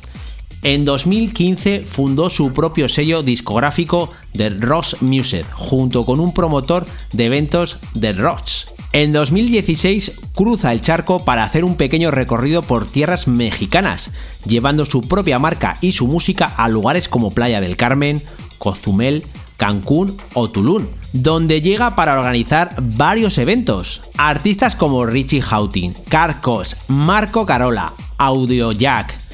En 0.62 0.84
2015 0.84 1.84
fundó 1.86 2.28
su 2.28 2.52
propio 2.52 2.88
sello 2.88 3.22
discográfico 3.22 4.11
The 4.36 4.50
Rocks 4.50 5.00
Music, 5.00 5.46
junto 5.52 6.04
con 6.04 6.20
un 6.20 6.34
promotor 6.34 6.86
de 7.12 7.26
eventos 7.26 7.78
The 7.98 8.12
Rocks. 8.12 8.74
En 8.92 9.12
2016 9.12 10.20
cruza 10.34 10.72
el 10.72 10.82
charco 10.82 11.24
para 11.24 11.44
hacer 11.44 11.64
un 11.64 11.76
pequeño 11.76 12.11
recorrido 12.11 12.61
por 12.61 12.86
tierras 12.86 13.26
mexicanas, 13.26 14.11
llevando 14.44 14.84
su 14.84 15.08
propia 15.08 15.38
marca 15.38 15.78
y 15.80 15.92
su 15.92 16.06
música 16.06 16.52
a 16.56 16.68
lugares 16.68 17.08
como 17.08 17.30
Playa 17.30 17.62
del 17.62 17.76
Carmen, 17.76 18.20
Cozumel, 18.58 19.24
Cancún 19.56 20.16
o 20.34 20.50
Tulum, 20.50 20.88
donde 21.14 21.62
llega 21.62 21.96
para 21.96 22.18
organizar 22.18 22.74
varios 22.80 23.38
eventos. 23.38 24.02
Artistas 24.18 24.74
como 24.74 25.06
Richie 25.06 25.40
Houghton, 25.40 25.94
Carcos, 26.08 26.76
Marco 26.88 27.46
Carola, 27.46 27.94
Audio 28.18 28.72
Jack, 28.72 29.30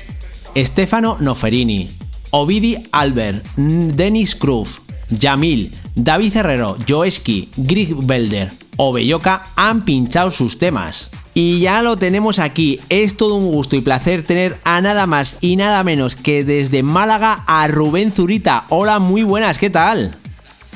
Stefano 0.65 1.19
Noferini, 1.21 1.91
Ovidi 2.31 2.89
Albert, 2.91 3.45
Dennis 3.57 4.35
Cruz, 4.35 4.81
Jamil, 5.21 5.71
David 5.95 6.35
Herrero, 6.35 6.77
Joeski, 6.89 7.51
Greg 7.57 7.95
Belder 7.95 8.51
o 8.77 8.93
Belloca 8.93 9.43
han 9.57 9.85
pinchado 9.85 10.31
sus 10.31 10.59
temas. 10.59 11.11
Y 11.35 11.61
ya 11.61 11.83
lo 11.83 11.99
tenemos 11.99 12.39
aquí, 12.39 12.81
es 12.89 13.19
todo 13.19 13.35
un 13.35 13.51
gusto 13.51 13.77
y 13.77 13.83
placer 13.83 14.23
tener 14.23 14.57
a 14.65 14.81
nada 14.81 15.07
más 15.07 15.37
y 15.43 15.57
nada 15.57 15.85
menos 15.85 16.17
que 16.17 16.45
desde 16.45 16.83
Málaga 16.83 17.45
a 17.47 17.69
Rubén 17.69 18.11
Zurita. 18.11 18.65
Hola, 18.71 18.99
muy 18.99 19.25
buenas, 19.25 19.59
¿qué 19.59 19.69
tal? 19.69 20.17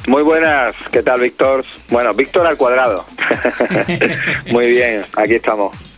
Muy 0.07 0.23
buenas, 0.23 0.75
¿qué 0.93 1.03
tal 1.03 1.21
Víctor? 1.21 1.65
Bueno, 1.89 2.13
Víctor 2.13 2.47
al 2.47 2.59
cuadrado. 2.59 3.07
muy 4.51 4.67
bien, 4.67 5.05
aquí 5.17 5.37
estamos. 5.37 5.90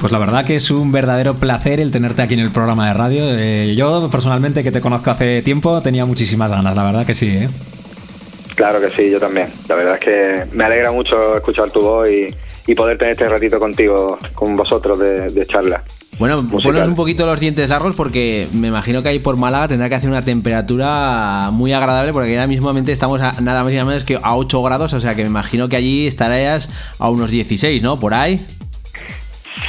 Pues 0.00 0.12
la 0.12 0.18
verdad 0.18 0.46
que 0.46 0.56
es 0.56 0.70
un 0.70 0.92
verdadero 0.92 1.34
placer 1.34 1.78
el 1.78 1.90
tenerte 1.90 2.22
aquí 2.22 2.32
en 2.32 2.40
el 2.40 2.50
programa 2.50 2.88
de 2.88 2.94
radio. 2.94 3.22
Eh, 3.26 3.74
yo 3.76 4.08
personalmente 4.10 4.62
que 4.62 4.72
te 4.72 4.80
conozco 4.80 5.10
hace 5.10 5.42
tiempo 5.42 5.82
tenía 5.82 6.06
muchísimas 6.06 6.50
ganas, 6.50 6.74
la 6.74 6.84
verdad 6.84 7.04
que 7.04 7.14
sí. 7.14 7.28
¿eh? 7.28 7.50
Claro 8.54 8.80
que 8.80 8.88
sí, 8.88 9.10
yo 9.10 9.20
también. 9.20 9.48
La 9.68 9.74
verdad 9.74 9.94
es 9.94 10.00
que 10.00 10.56
me 10.56 10.64
alegra 10.64 10.90
mucho 10.90 11.36
escuchar 11.36 11.70
tu 11.70 11.82
voz 11.82 12.08
y, 12.08 12.34
y 12.66 12.74
poder 12.74 12.96
tener 12.96 13.12
este 13.12 13.28
ratito 13.28 13.58
contigo, 13.58 14.18
con 14.34 14.56
vosotros 14.56 14.98
de, 14.98 15.30
de 15.30 15.46
charla. 15.46 15.84
Bueno, 16.18 16.46
ponos 16.48 16.86
un 16.86 16.96
poquito 16.96 17.26
los 17.26 17.40
dientes 17.40 17.68
largos 17.68 17.94
porque 17.94 18.48
me 18.52 18.68
imagino 18.68 19.02
que 19.02 19.10
ahí 19.10 19.18
por 19.18 19.36
Málaga 19.36 19.68
tendrá 19.68 19.88
que 19.88 19.94
hacer 19.94 20.08
una 20.08 20.22
temperatura 20.22 21.50
muy 21.52 21.72
agradable 21.72 22.12
porque 22.12 22.36
ahora 22.36 22.46
mismamente 22.46 22.92
estamos 22.92 23.20
a, 23.20 23.40
nada 23.40 23.64
más 23.64 23.72
y 23.72 23.76
nada 23.76 23.86
menos 23.86 24.04
que 24.04 24.18
a 24.22 24.36
8 24.36 24.62
grados, 24.62 24.92
o 24.92 25.00
sea 25.00 25.14
que 25.14 25.22
me 25.22 25.28
imagino 25.28 25.68
que 25.68 25.76
allí 25.76 26.06
estarías 26.06 26.68
a 26.98 27.08
unos 27.10 27.30
16, 27.30 27.82
¿no? 27.82 28.00
Por 28.00 28.14
ahí. 28.14 28.40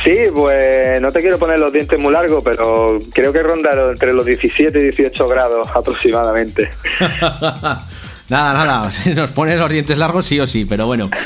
Sí, 0.04 0.18
pues 0.34 1.00
no 1.02 1.12
te 1.12 1.22
quiero 1.22 1.38
poner 1.38 1.60
los 1.60 1.72
dientes 1.72 1.98
muy 2.00 2.12
largos, 2.12 2.44
pero 2.44 2.98
creo 3.14 3.32
que 3.32 3.44
rondaron 3.44 3.92
entre 3.92 4.14
los 4.14 4.26
17 4.26 4.78
y 4.80 4.84
18 4.84 5.28
grados 5.28 5.70
aproximadamente. 5.74 6.70
Nada, 8.32 8.54
nada, 8.54 8.90
nos 9.16 9.32
pones 9.34 9.60
los 9.60 9.70
dientes 9.70 9.98
largos 9.98 10.26
sí 10.26 10.40
o 10.40 10.48
sí, 10.48 10.66
pero 10.66 10.88
bueno. 10.88 11.10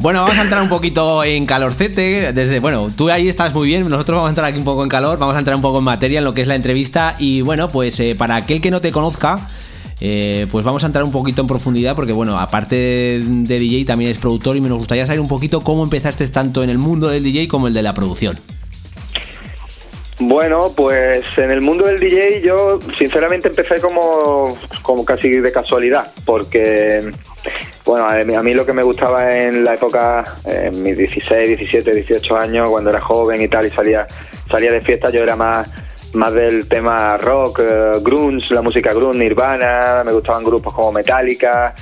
Bueno, 0.00 0.22
vamos 0.22 0.38
a 0.38 0.42
entrar 0.42 0.62
un 0.62 0.70
poquito 0.70 1.22
en 1.24 1.44
calorcete. 1.44 2.32
Desde, 2.32 2.58
bueno, 2.58 2.88
tú 2.96 3.10
ahí 3.10 3.28
estás 3.28 3.52
muy 3.52 3.68
bien, 3.68 3.86
nosotros 3.86 4.16
vamos 4.16 4.28
a 4.28 4.30
entrar 4.30 4.46
aquí 4.46 4.56
un 4.56 4.64
poco 4.64 4.82
en 4.82 4.88
calor, 4.88 5.18
vamos 5.18 5.36
a 5.36 5.38
entrar 5.38 5.54
un 5.54 5.60
poco 5.60 5.80
en 5.80 5.84
materia 5.84 6.20
en 6.20 6.24
lo 6.24 6.32
que 6.32 6.40
es 6.40 6.48
la 6.48 6.54
entrevista. 6.54 7.16
Y 7.18 7.42
bueno, 7.42 7.68
pues 7.68 8.00
eh, 8.00 8.14
para 8.16 8.36
aquel 8.36 8.62
que 8.62 8.70
no 8.70 8.80
te 8.80 8.92
conozca, 8.92 9.46
eh, 10.00 10.46
pues 10.50 10.64
vamos 10.64 10.82
a 10.84 10.86
entrar 10.86 11.04
un 11.04 11.12
poquito 11.12 11.42
en 11.42 11.48
profundidad 11.48 11.94
porque 11.94 12.12
bueno, 12.12 12.38
aparte 12.38 12.74
de 13.22 13.58
DJ 13.58 13.84
también 13.84 14.10
es 14.10 14.18
productor 14.18 14.56
y 14.56 14.60
me 14.60 14.70
gustaría 14.70 15.06
saber 15.06 15.20
un 15.20 15.28
poquito 15.28 15.62
cómo 15.62 15.84
empezaste 15.84 16.26
tanto 16.28 16.62
en 16.62 16.70
el 16.70 16.78
mundo 16.78 17.08
del 17.08 17.22
DJ 17.22 17.48
como 17.48 17.68
el 17.68 17.74
de 17.74 17.82
la 17.82 17.92
producción. 17.92 18.38
Bueno, 20.18 20.70
pues 20.76 21.24
en 21.38 21.50
el 21.50 21.62
mundo 21.62 21.86
del 21.86 21.98
DJ 21.98 22.42
yo 22.42 22.78
sinceramente 22.98 23.48
empecé 23.48 23.80
como, 23.80 24.56
como 24.82 25.04
casi 25.04 25.30
de 25.30 25.50
casualidad, 25.50 26.12
porque 26.26 27.10
bueno, 27.86 28.06
a 28.06 28.14
mí, 28.24 28.34
a 28.34 28.42
mí 28.42 28.52
lo 28.52 28.66
que 28.66 28.74
me 28.74 28.82
gustaba 28.82 29.34
en 29.34 29.64
la 29.64 29.74
época, 29.74 30.24
en 30.44 30.82
mis 30.82 30.96
16, 30.96 31.58
17, 31.58 31.94
18 31.94 32.36
años, 32.36 32.68
cuando 32.68 32.90
era 32.90 33.00
joven 33.00 33.40
y 33.40 33.48
tal, 33.48 33.66
y 33.66 33.70
salía, 33.70 34.06
salía 34.50 34.72
de 34.72 34.82
fiesta, 34.82 35.10
yo 35.10 35.22
era 35.22 35.36
más 35.36 35.68
más 36.14 36.32
del 36.32 36.68
tema 36.68 37.16
rock, 37.16 37.60
eh, 37.62 37.90
grunge, 38.02 38.54
la 38.54 38.62
música 38.62 38.92
grunge, 38.92 39.18
Nirvana, 39.18 40.02
me 40.04 40.12
gustaban 40.12 40.44
grupos 40.44 40.72
como 40.74 40.92
Metallica. 40.92 41.74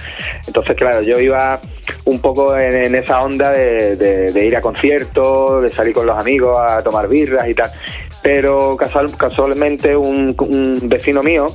Entonces, 0.46 0.76
claro, 0.76 1.02
yo 1.02 1.18
iba 1.18 1.58
un 2.04 2.20
poco 2.20 2.56
en, 2.56 2.94
esa 2.94 3.22
onda 3.22 3.50
de 3.52 4.44
ir 4.46 4.56
a 4.56 4.60
conciertos, 4.60 5.62
de 5.62 5.70
salir 5.70 5.94
con 5.94 6.06
los 6.06 6.18
amigos 6.18 6.58
a 6.58 6.82
tomar 6.82 7.08
birras 7.08 7.48
y 7.48 7.54
tal. 7.54 7.70
Pero 8.22 8.76
casual- 8.76 9.16
casualmente 9.16 9.96
un, 9.96 10.34
un 10.38 10.80
vecino 10.88 11.22
mío, 11.22 11.46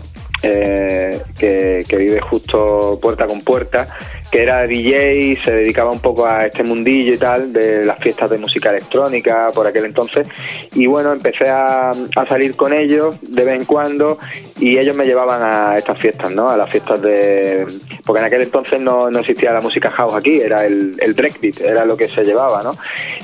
eh, 0.41 1.21
que, 1.37 1.85
que 1.87 1.97
vive 1.97 2.19
justo 2.19 2.99
puerta 3.01 3.25
con 3.25 3.41
puerta, 3.41 3.87
que 4.33 4.41
era 4.41 4.65
DJ 4.65 5.37
se 5.45 5.51
dedicaba 5.51 5.91
un 5.91 5.99
poco 5.99 6.25
a 6.25 6.47
este 6.47 6.63
mundillo 6.63 7.13
y 7.13 7.17
tal, 7.19 7.53
de 7.53 7.85
las 7.85 7.99
fiestas 7.99 8.31
de 8.31 8.39
música 8.39 8.71
electrónica 8.71 9.51
por 9.53 9.67
aquel 9.67 9.85
entonces. 9.85 10.27
Y 10.73 10.87
bueno, 10.87 11.11
empecé 11.11 11.47
a, 11.51 11.91
a 11.91 12.27
salir 12.27 12.55
con 12.55 12.73
ellos 12.73 13.15
de 13.21 13.45
vez 13.45 13.53
en 13.53 13.65
cuando 13.65 14.17
y 14.59 14.79
ellos 14.79 14.95
me 14.95 15.05
llevaban 15.05 15.41
a 15.43 15.77
estas 15.77 15.99
fiestas, 15.99 16.31
¿no? 16.31 16.49
A 16.49 16.57
las 16.57 16.67
fiestas 16.71 16.99
de... 17.03 17.67
Porque 18.03 18.21
en 18.21 18.25
aquel 18.25 18.41
entonces 18.41 18.81
no, 18.81 19.11
no 19.11 19.19
existía 19.19 19.51
la 19.51 19.61
música 19.61 19.91
house 19.91 20.15
aquí, 20.15 20.41
era 20.41 20.65
el, 20.65 20.95
el 20.99 21.13
breakbeat, 21.13 21.61
era 21.61 21.85
lo 21.85 21.95
que 21.95 22.07
se 22.07 22.23
llevaba, 22.23 22.63
¿no? 22.63 22.75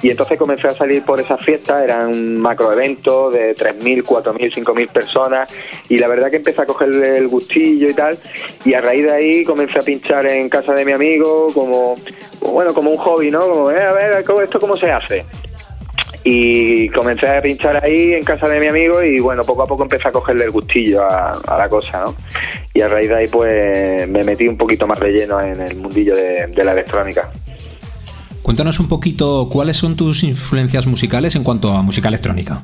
Y 0.04 0.12
entonces 0.12 0.38
comencé 0.38 0.68
a 0.68 0.76
salir 0.76 1.02
por 1.02 1.20
esas 1.20 1.44
fiestas, 1.44 1.82
eran 1.82 2.10
un 2.10 2.38
macro 2.38 2.72
evento 2.72 3.32
de 3.32 3.56
3.000, 3.56 4.04
4.000, 4.04 4.64
5.000 4.64 4.90
personas 4.90 5.50
y 5.90 5.98
la 5.98 6.08
verdad 6.08 6.30
que 6.30 6.38
empecé 6.38 6.62
a 6.62 6.66
cogerle 6.68 7.18
el 7.18 7.28
gustillo 7.28 7.90
y 7.90 7.94
tal 7.96 8.18
y 8.64 8.74
a 8.74 8.82
raíz 8.82 9.04
de 9.04 9.12
ahí 9.12 9.44
comencé 9.44 9.80
a 9.80 9.82
pinchar 9.82 10.28
en 10.28 10.50
casa 10.50 10.74
de 10.74 10.86
mi 10.86 10.92
amigo 11.04 11.52
como, 11.54 11.96
bueno, 12.42 12.74
como 12.74 12.92
un 12.92 12.98
hobby, 12.98 13.32
¿no? 13.32 13.42
Como, 13.48 13.72
eh, 13.72 13.82
a 13.82 13.94
ver, 13.94 14.26
¿cómo- 14.26 14.42
¿esto 14.42 14.60
cómo 14.60 14.76
se 14.76 14.92
hace? 14.92 15.26
Y 16.26 16.90
comencé 16.90 17.28
a 17.30 17.42
pinchar 17.42 17.82
ahí 17.84 18.14
en 18.14 18.24
casa 18.24 18.48
de 18.50 18.60
mi 18.60 18.68
amigo 18.68 19.02
y 19.02 19.20
bueno, 19.22 19.44
poco 19.44 19.64
a 19.64 19.66
poco 19.66 19.84
empecé 19.84 20.10
a 20.10 20.12
cogerle 20.12 20.44
el 20.44 20.52
gustillo 20.52 21.02
a, 21.10 21.58
la 21.58 21.70
cosa, 21.70 22.02
¿no? 22.02 22.16
Y 22.74 22.82
a 22.82 22.90
raíz 22.90 23.08
de 23.10 23.16
ahí 23.16 23.28
pues 23.28 24.08
me 24.10 24.24
metí 24.24 24.48
un 24.48 24.58
poquito 24.58 24.86
más 24.86 25.00
de 25.00 25.12
lleno 25.12 25.40
en 25.42 25.62
el 25.62 25.78
mundillo 25.78 26.14
de, 26.14 26.48
de 26.48 26.64
la 26.64 26.74
electrónica. 26.74 27.32
Cuéntanos 28.42 28.80
un 28.80 28.90
poquito 28.90 29.48
cuáles 29.50 29.78
son 29.78 29.96
tus 29.96 30.24
influencias 30.24 30.88
musicales 30.88 31.36
en 31.36 31.44
cuanto 31.44 31.70
a 31.74 31.82
música 31.82 32.10
electrónica. 32.10 32.62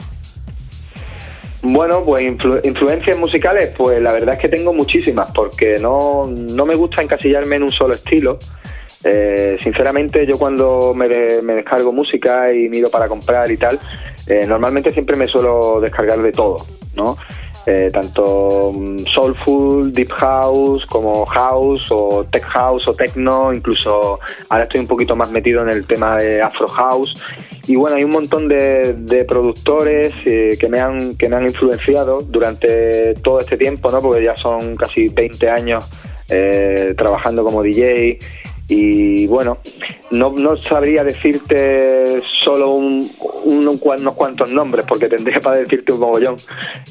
Bueno, 1.68 2.03
pues 2.05 2.24
influ- 2.24 2.61
influencias 2.63 3.18
musicales, 3.18 3.74
pues 3.76 3.99
la 3.99 4.11
verdad 4.11 4.36
es 4.36 4.39
que 4.39 4.49
tengo 4.49 4.72
muchísimas, 4.72 5.32
porque 5.32 5.80
no, 5.80 6.28
no 6.28 6.66
me 6.68 6.76
gusta 6.76 7.01
encasillarme 7.01 7.55
en 7.55 7.63
un 7.63 7.72
solo 7.72 7.95
estilo. 7.95 8.38
Eh, 9.03 9.57
sinceramente, 9.63 10.28
yo 10.28 10.38
cuando 10.38 10.93
me, 10.93 11.07
de- 11.07 11.41
me 11.41 11.55
descargo 11.55 11.91
música 11.91 12.53
y 12.53 12.70
miro 12.70 12.89
para 12.91 13.07
comprar 13.07 13.51
y 13.51 13.57
tal, 13.57 13.80
eh, 14.28 14.45
normalmente 14.47 14.91
siempre 14.91 15.16
me 15.18 15.26
suelo 15.26 15.80
descargar 15.82 16.20
de 16.22 16.32
todo, 16.32 16.57
¿no? 16.95 17.18
Eh, 17.68 17.89
tanto 17.91 18.72
mm, 18.74 19.07
soulful, 19.07 19.91
deep 19.91 20.11
house, 20.11 20.86
como 20.86 21.26
house 21.26 21.84
o 21.89 22.24
tech 22.32 22.43
house 22.43 22.88
o 22.88 22.93
techno, 22.93 23.51
incluso 23.51 24.20
ahora 24.49 24.66
estoy 24.66 24.82
un 24.82 24.88
poquito 24.88 25.16
más 25.16 25.32
metido 25.32 25.63
en 25.63 25.70
el 25.70 25.88
tema 25.88 26.16
de 26.18 26.43
afro 26.43 26.68
house 26.68 27.11
y 27.68 27.76
bueno 27.76 27.95
hay 27.95 28.03
un 28.03 28.11
montón 28.11 28.47
de, 28.47 28.93
de 28.93 29.26
productores 29.26 30.13
eh, 30.26 30.57
que 30.59 30.70
me 30.70 30.80
han 30.80 31.16
que 31.16 31.28
me 31.28 31.38
han 31.38 31.43
influenciado 31.43 32.22
durante 32.22 33.16
todo 33.16 33.39
este 33.39 33.57
tiempo, 33.57 33.89
¿no? 33.91 33.99
Porque 33.99 34.24
ya 34.24 34.36
son 34.36 34.76
casi 34.76 35.09
20 35.09 35.49
años 35.49 35.89
eh, 36.30 36.93
trabajando 36.95 37.43
como 37.43 37.63
DJ 37.63 38.20
y 38.68 39.28
bueno, 39.28 39.57
no, 40.11 40.32
no 40.32 40.57
sabría 40.57 41.03
decirte 41.03 42.22
solo 42.43 42.72
un, 42.72 43.09
un- 43.43 43.80
unos 43.84 44.13
cuantos 44.16 44.49
nombres 44.49 44.86
porque 44.88 45.07
tendría 45.07 45.39
para 45.43 45.57
decirte 45.57 45.93
un 45.93 45.99
mogollón, 45.99 46.36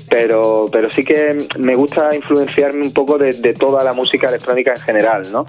pero, 0.08 0.68
pero 0.70 0.90
sí 0.90 1.04
que 1.04 1.36
me 1.58 1.74
gusta 1.74 2.14
influenciarme 2.14 2.82
un 2.86 2.92
poco 2.92 3.18
de, 3.18 3.32
toda 3.54 3.82
la 3.82 3.92
música 3.92 4.28
electrónica 4.28 4.72
en 4.74 4.80
general, 4.80 5.32
¿no? 5.32 5.44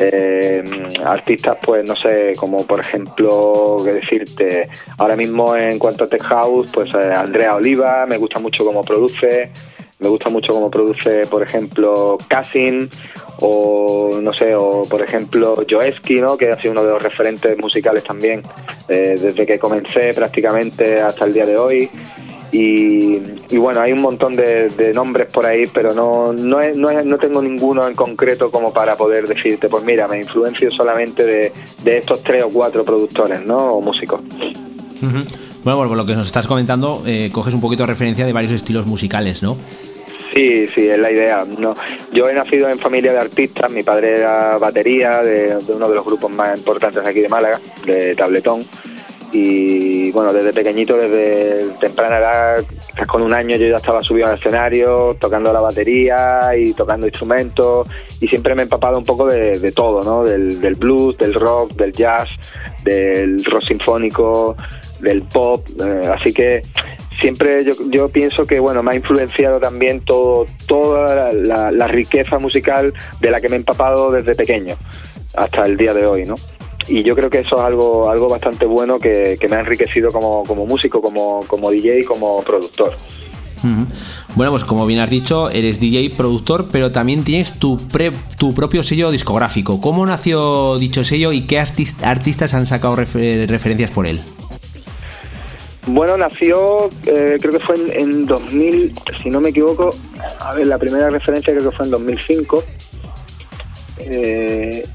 Eh, 0.00 0.62
artistas, 1.04 1.56
pues 1.60 1.84
no 1.84 1.96
sé, 1.96 2.34
como 2.36 2.64
por 2.64 2.78
ejemplo, 2.78 3.78
qué 3.84 3.94
decirte, 3.94 4.68
ahora 4.96 5.16
mismo 5.16 5.56
en 5.56 5.76
cuanto 5.80 6.04
a 6.04 6.06
Tech 6.08 6.22
House, 6.22 6.70
pues 6.72 6.94
eh, 6.94 7.12
Andrea 7.16 7.56
Oliva, 7.56 8.06
me 8.06 8.16
gusta 8.16 8.38
mucho 8.38 8.64
cómo 8.64 8.84
produce, 8.84 9.50
me 10.00 10.08
gusta 10.08 10.28
mucho 10.30 10.52
cómo 10.52 10.70
produce, 10.70 11.26
por 11.26 11.42
ejemplo, 11.42 12.18
Cassin, 12.28 12.88
o 13.40 14.18
no 14.22 14.32
sé, 14.32 14.54
o 14.54 14.84
por 14.88 15.00
ejemplo 15.02 15.56
Joeski, 15.68 16.20
¿no? 16.20 16.36
que 16.36 16.50
ha 16.50 16.60
sido 16.60 16.72
uno 16.72 16.84
de 16.84 16.90
los 16.90 17.02
referentes 17.02 17.56
musicales 17.58 18.02
también 18.04 18.42
eh, 18.88 19.16
desde 19.20 19.46
que 19.46 19.58
comencé 19.58 20.12
prácticamente 20.14 21.00
hasta 21.00 21.24
el 21.24 21.34
día 21.34 21.46
de 21.46 21.56
hoy. 21.56 21.90
Y, 22.50 23.18
bueno, 23.58 23.80
hay 23.82 23.92
un 23.92 24.00
montón 24.00 24.34
de, 24.34 24.70
nombres 24.94 25.26
por 25.26 25.44
ahí, 25.44 25.66
pero 25.66 25.92
no, 25.92 26.32
no, 26.32 26.60
es- 26.60 26.76
no, 26.78 26.88
es- 26.88 27.04
no 27.04 27.18
tengo 27.18 27.42
ninguno 27.42 27.86
en 27.86 27.94
concreto 27.94 28.50
como 28.50 28.72
para 28.72 28.96
poder 28.96 29.26
decirte, 29.28 29.68
pues 29.68 29.84
mira, 29.84 30.08
me 30.08 30.18
influencio 30.18 30.70
solamente 30.70 31.26
de, 31.26 31.52
de 31.84 31.98
estos 31.98 32.22
tres 32.22 32.42
o 32.44 32.48
cuatro 32.48 32.84
productores, 32.84 33.44
¿no? 33.44 33.74
O 33.74 33.80
músicos. 33.82 34.22
Bueno, 35.64 35.86
por 35.86 35.96
lo 35.96 36.06
que 36.06 36.14
nos 36.14 36.26
estás 36.26 36.46
comentando, 36.46 37.02
eh, 37.06 37.30
coges 37.32 37.54
un 37.54 37.60
poquito 37.60 37.82
de 37.82 37.88
referencia 37.88 38.24
de 38.24 38.32
varios 38.32 38.52
estilos 38.52 38.86
musicales, 38.86 39.42
¿no? 39.42 39.56
Sí, 40.32 40.68
sí, 40.74 40.88
es 40.88 40.98
la 40.98 41.10
idea. 41.10 41.44
No, 41.58 41.74
yo 42.12 42.28
he 42.28 42.34
nacido 42.34 42.68
en 42.68 42.78
familia 42.78 43.12
de 43.12 43.18
artistas, 43.18 43.70
mi 43.70 43.82
padre 43.82 44.18
era 44.18 44.58
batería 44.58 45.22
de, 45.22 45.56
uno 45.68 45.88
de 45.88 45.94
los 45.94 46.04
grupos 46.04 46.30
más 46.30 46.56
importantes 46.56 47.04
aquí 47.04 47.20
de 47.20 47.28
Málaga, 47.28 47.58
de 47.86 48.14
Tabletón. 48.14 48.64
Y 49.30 50.10
bueno, 50.12 50.32
desde 50.32 50.54
pequeñito, 50.54 50.96
desde 50.96 51.66
temprana 51.80 52.18
edad, 52.18 52.64
con 53.06 53.20
un 53.20 53.34
año 53.34 53.56
yo 53.56 53.66
ya 53.66 53.76
estaba 53.76 54.02
subido 54.02 54.26
al 54.26 54.36
escenario, 54.36 55.16
tocando 55.20 55.52
la 55.52 55.60
batería 55.60 56.50
y 56.56 56.72
tocando 56.72 57.06
instrumentos. 57.06 57.88
Y 58.20 58.28
siempre 58.28 58.54
me 58.54 58.62
he 58.62 58.64
empapado 58.64 58.96
un 58.96 59.04
poco 59.04 59.26
de, 59.26 59.72
todo, 59.72 60.02
¿no? 60.02 60.24
Del 60.24 60.74
blues, 60.76 61.18
del 61.18 61.34
rock, 61.34 61.72
del 61.72 61.92
jazz, 61.92 62.28
del 62.84 63.44
rock 63.44 63.64
sinfónico, 63.64 64.56
del 65.00 65.22
pop. 65.22 65.66
eh, 65.84 66.10
así 66.14 66.32
que 66.32 66.62
siempre 67.20 67.64
yo, 67.64 67.72
yo 67.90 68.08
pienso 68.08 68.46
que 68.46 68.60
bueno 68.60 68.82
me 68.82 68.92
ha 68.92 68.94
influenciado 68.94 69.58
también 69.58 70.00
todo 70.04 70.46
toda 70.66 71.14
la, 71.14 71.32
la- 71.32 71.70
la 71.72 71.86
riqueza 71.88 72.38
musical 72.38 72.92
de 73.20 73.30
la 73.30 73.40
que 73.40 73.48
me 73.48 73.56
he 73.56 73.58
empapado 73.58 74.12
desde 74.12 74.34
pequeño 74.36 74.76
hasta 75.34 75.66
el 75.66 75.76
día 75.76 75.92
de 75.94 76.06
hoy 76.06 76.24
no 76.24 76.36
y 76.86 77.02
yo 77.02 77.14
creo 77.16 77.28
que 77.28 77.40
eso 77.40 77.56
es 77.56 77.60
algo 77.62 78.08
algo 78.08 78.28
bastante 78.28 78.66
bueno 78.66 78.98
que, 79.00 79.36
me 79.50 79.56
ha 79.56 79.60
enriquecido 79.60 80.10
como, 80.12 80.44
como 80.44 80.64
músico 80.64 81.02
como, 81.02 81.40
como 81.48 81.70
DJ 81.70 82.04
como 82.04 82.42
productor. 82.42 82.92
Bueno, 84.36 84.52
pues 84.52 84.64
como 84.64 84.86
bien 84.86 85.00
has 85.00 85.10
dicho, 85.10 85.50
eres 85.50 85.80
DJ, 85.80 86.10
productor, 86.16 86.68
pero 86.70 86.92
también 86.92 87.24
tienes 87.24 87.58
tu, 87.58 87.76
pre- 87.76 88.12
tu 88.38 88.54
propio 88.54 88.84
sello 88.84 89.10
discográfico. 89.10 89.80
¿Cómo 89.80 90.06
nació 90.06 90.78
dicho 90.78 91.02
sello 91.02 91.32
y 91.32 91.42
qué 91.42 91.58
artis- 91.60 92.00
artistas 92.04 92.54
han 92.54 92.66
sacado 92.66 92.94
refer- 92.96 93.46
referencias 93.48 93.90
por 93.90 94.06
él? 94.06 94.20
Bueno, 95.90 96.18
nació, 96.18 96.90
eh, 97.06 97.38
creo 97.40 97.52
que 97.52 97.60
fue 97.60 97.76
en, 97.76 97.90
en 97.92 98.26
2000, 98.26 98.92
si 99.22 99.30
no 99.30 99.40
me 99.40 99.48
equivoco, 99.48 99.88
a 100.40 100.52
ver, 100.52 100.66
la 100.66 100.76
primera 100.76 101.08
referencia 101.08 101.54
creo 101.54 101.70
que 101.70 101.76
fue 101.76 101.86
en 101.86 101.92
2005. 101.92 102.64
Eh, 104.00 104.86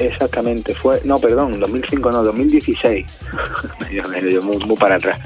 exactamente, 0.00 0.74
fue, 0.74 1.00
no, 1.04 1.18
perdón, 1.18 1.58
2005 1.60 2.10
no, 2.10 2.22
2016. 2.22 3.06
medio, 3.80 4.02
medio, 4.08 4.42
muy, 4.42 4.56
muy 4.58 4.76
para 4.76 4.96
atrás. 4.96 5.18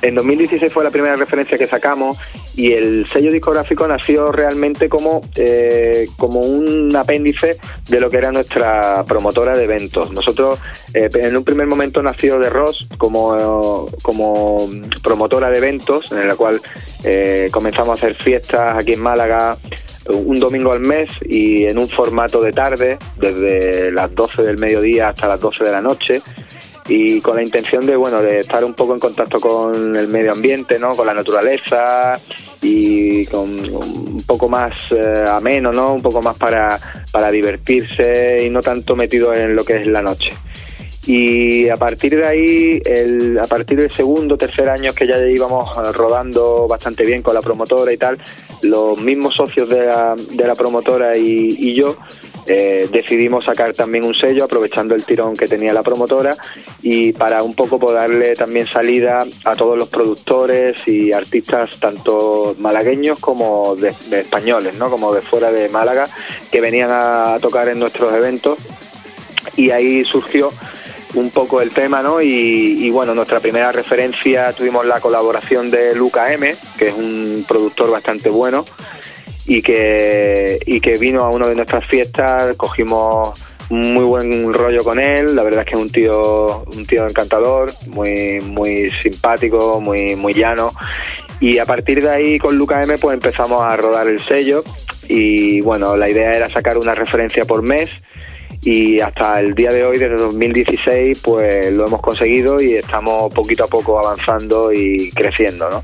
En 0.00 0.14
2016 0.14 0.72
fue 0.72 0.84
la 0.84 0.90
primera 0.90 1.16
referencia 1.16 1.58
que 1.58 1.66
sacamos 1.66 2.18
y 2.54 2.72
el 2.72 3.06
sello 3.06 3.32
discográfico 3.32 3.86
nació 3.88 4.30
realmente 4.30 4.88
como, 4.88 5.22
eh, 5.36 6.08
como 6.16 6.40
un 6.40 6.94
apéndice 6.94 7.56
de 7.88 8.00
lo 8.00 8.10
que 8.10 8.18
era 8.18 8.32
nuestra 8.32 9.04
promotora 9.04 9.56
de 9.56 9.64
eventos. 9.64 10.10
Nosotros 10.12 10.58
eh, 10.94 11.08
en 11.14 11.36
un 11.36 11.44
primer 11.44 11.66
momento 11.66 12.02
nació 12.02 12.38
de 12.38 12.50
Ross 12.50 12.88
como, 12.98 13.88
como 14.02 14.68
promotora 15.02 15.50
de 15.50 15.58
eventos, 15.58 16.12
en 16.12 16.28
la 16.28 16.36
cual 16.36 16.60
eh, 17.04 17.48
comenzamos 17.52 17.90
a 17.90 17.92
hacer 17.94 18.14
fiestas 18.14 18.76
aquí 18.76 18.92
en 18.92 19.00
Málaga 19.00 19.56
un 20.12 20.38
domingo 20.38 20.72
al 20.72 20.80
mes 20.80 21.10
y 21.22 21.64
en 21.64 21.78
un 21.78 21.88
formato 21.88 22.40
de 22.40 22.52
tarde, 22.52 22.98
desde 23.18 23.90
las 23.92 24.14
12 24.14 24.42
del 24.42 24.58
mediodía 24.58 25.08
hasta 25.08 25.28
las 25.28 25.40
12 25.40 25.64
de 25.64 25.72
la 25.72 25.82
noche. 25.82 26.22
Y 26.88 27.20
con 27.20 27.36
la 27.36 27.42
intención 27.42 27.86
de 27.86 27.96
bueno 27.96 28.22
de 28.22 28.40
estar 28.40 28.64
un 28.64 28.74
poco 28.74 28.94
en 28.94 29.00
contacto 29.00 29.38
con 29.38 29.96
el 29.96 30.08
medio 30.08 30.32
ambiente 30.32 30.80
no 30.80 30.96
con 30.96 31.06
la 31.06 31.14
naturaleza 31.14 32.18
y 32.60 33.24
con 33.26 33.48
un 33.48 34.24
poco 34.26 34.48
más 34.48 34.72
eh, 34.90 35.24
ameno 35.28 35.70
no 35.72 35.94
un 35.94 36.02
poco 36.02 36.20
más 36.20 36.36
para 36.36 36.80
para 37.12 37.30
divertirse 37.30 38.44
y 38.44 38.50
no 38.50 38.62
tanto 38.62 38.96
metido 38.96 39.32
en 39.32 39.54
lo 39.54 39.64
que 39.64 39.76
es 39.76 39.86
la 39.86 40.02
noche. 40.02 40.32
Y 41.06 41.68
a 41.68 41.76
partir 41.76 42.16
de 42.16 42.26
ahí 42.26 42.82
el, 42.84 43.38
a 43.38 43.44
partir 43.44 43.78
del 43.78 43.90
segundo 43.90 44.36
tercer 44.36 44.68
año 44.68 44.92
que 44.92 45.06
ya 45.06 45.18
íbamos 45.24 45.68
rodando 45.94 46.66
bastante 46.68 47.04
bien 47.04 47.22
con 47.22 47.34
la 47.34 47.42
promotora 47.42 47.92
y 47.92 47.96
tal 47.96 48.18
los 48.62 48.98
mismos 48.98 49.34
socios 49.34 49.68
de 49.68 49.86
la, 49.86 50.14
de 50.16 50.46
la 50.46 50.54
promotora 50.54 51.16
y, 51.16 51.56
y 51.58 51.74
yo 51.74 51.96
eh, 52.46 52.88
decidimos 52.90 53.44
sacar 53.44 53.72
también 53.72 54.04
un 54.04 54.14
sello 54.14 54.44
aprovechando 54.44 54.96
el 54.96 55.04
tirón 55.04 55.36
que 55.36 55.46
tenía 55.46 55.72
la 55.72 55.84
promotora 55.84 56.36
y 56.82 57.12
para 57.12 57.44
un 57.44 57.54
poco 57.54 57.78
poder 57.78 58.10
darle 58.10 58.34
también 58.34 58.66
salida 58.66 59.24
a 59.44 59.54
todos 59.54 59.78
los 59.78 59.88
productores 59.88 60.88
y 60.88 61.12
artistas 61.12 61.78
tanto 61.78 62.56
malagueños 62.58 63.20
como 63.20 63.76
de 63.76 63.90
españoles, 64.18 64.74
¿no? 64.74 64.90
como 64.90 65.14
de 65.14 65.22
fuera 65.22 65.52
de 65.52 65.68
Málaga 65.68 66.08
que 66.50 66.60
venían 66.60 66.90
a 66.90 67.38
tocar 67.40 67.68
en 67.68 67.78
nuestros 67.78 68.12
eventos 68.12 68.58
y 69.56 69.70
ahí 69.70 70.04
surgió 70.04 70.52
un 71.14 71.30
poco 71.30 71.60
el 71.60 71.70
tema, 71.70 72.02
¿no? 72.02 72.20
Y, 72.22 72.76
y, 72.78 72.90
bueno, 72.90 73.14
nuestra 73.14 73.40
primera 73.40 73.72
referencia 73.72 74.52
tuvimos 74.52 74.86
la 74.86 75.00
colaboración 75.00 75.70
de 75.70 75.94
Luca 75.94 76.32
M, 76.32 76.54
que 76.78 76.88
es 76.88 76.94
un 76.94 77.44
productor 77.46 77.90
bastante 77.90 78.28
bueno 78.30 78.64
y 79.46 79.62
que, 79.62 80.58
y 80.66 80.80
que 80.80 80.92
vino 80.98 81.22
a 81.22 81.30
una 81.30 81.46
de 81.46 81.54
nuestras 81.54 81.84
fiestas, 81.86 82.56
cogimos 82.56 83.38
muy 83.70 84.04
buen 84.04 84.52
rollo 84.52 84.84
con 84.84 84.98
él, 84.98 85.34
la 85.34 85.42
verdad 85.42 85.62
es 85.62 85.68
que 85.68 85.74
es 85.74 85.80
un 85.80 85.90
tío, 85.90 86.62
un 86.76 86.86
tío 86.86 87.06
encantador, 87.06 87.72
muy, 87.88 88.40
muy 88.40 88.90
simpático, 89.02 89.80
muy, 89.80 90.14
muy 90.14 90.34
llano. 90.34 90.72
Y 91.40 91.58
a 91.58 91.64
partir 91.64 92.02
de 92.02 92.10
ahí 92.10 92.38
con 92.38 92.56
Luca 92.56 92.82
M 92.82 92.98
pues 92.98 93.14
empezamos 93.14 93.62
a 93.62 93.74
rodar 93.76 94.06
el 94.06 94.20
sello 94.20 94.62
y 95.08 95.60
bueno, 95.62 95.96
la 95.96 96.08
idea 96.08 96.30
era 96.30 96.48
sacar 96.48 96.78
una 96.78 96.94
referencia 96.94 97.44
por 97.44 97.62
mes 97.62 97.90
y 98.64 99.00
hasta 99.00 99.40
el 99.40 99.54
día 99.54 99.72
de 99.72 99.84
hoy, 99.84 99.98
desde 99.98 100.16
2016, 100.16 101.18
pues 101.20 101.72
lo 101.72 101.86
hemos 101.86 102.00
conseguido 102.00 102.60
y 102.62 102.74
estamos 102.74 103.32
poquito 103.34 103.64
a 103.64 103.68
poco 103.68 103.98
avanzando 103.98 104.72
y 104.72 105.10
creciendo, 105.10 105.68
¿no? 105.68 105.82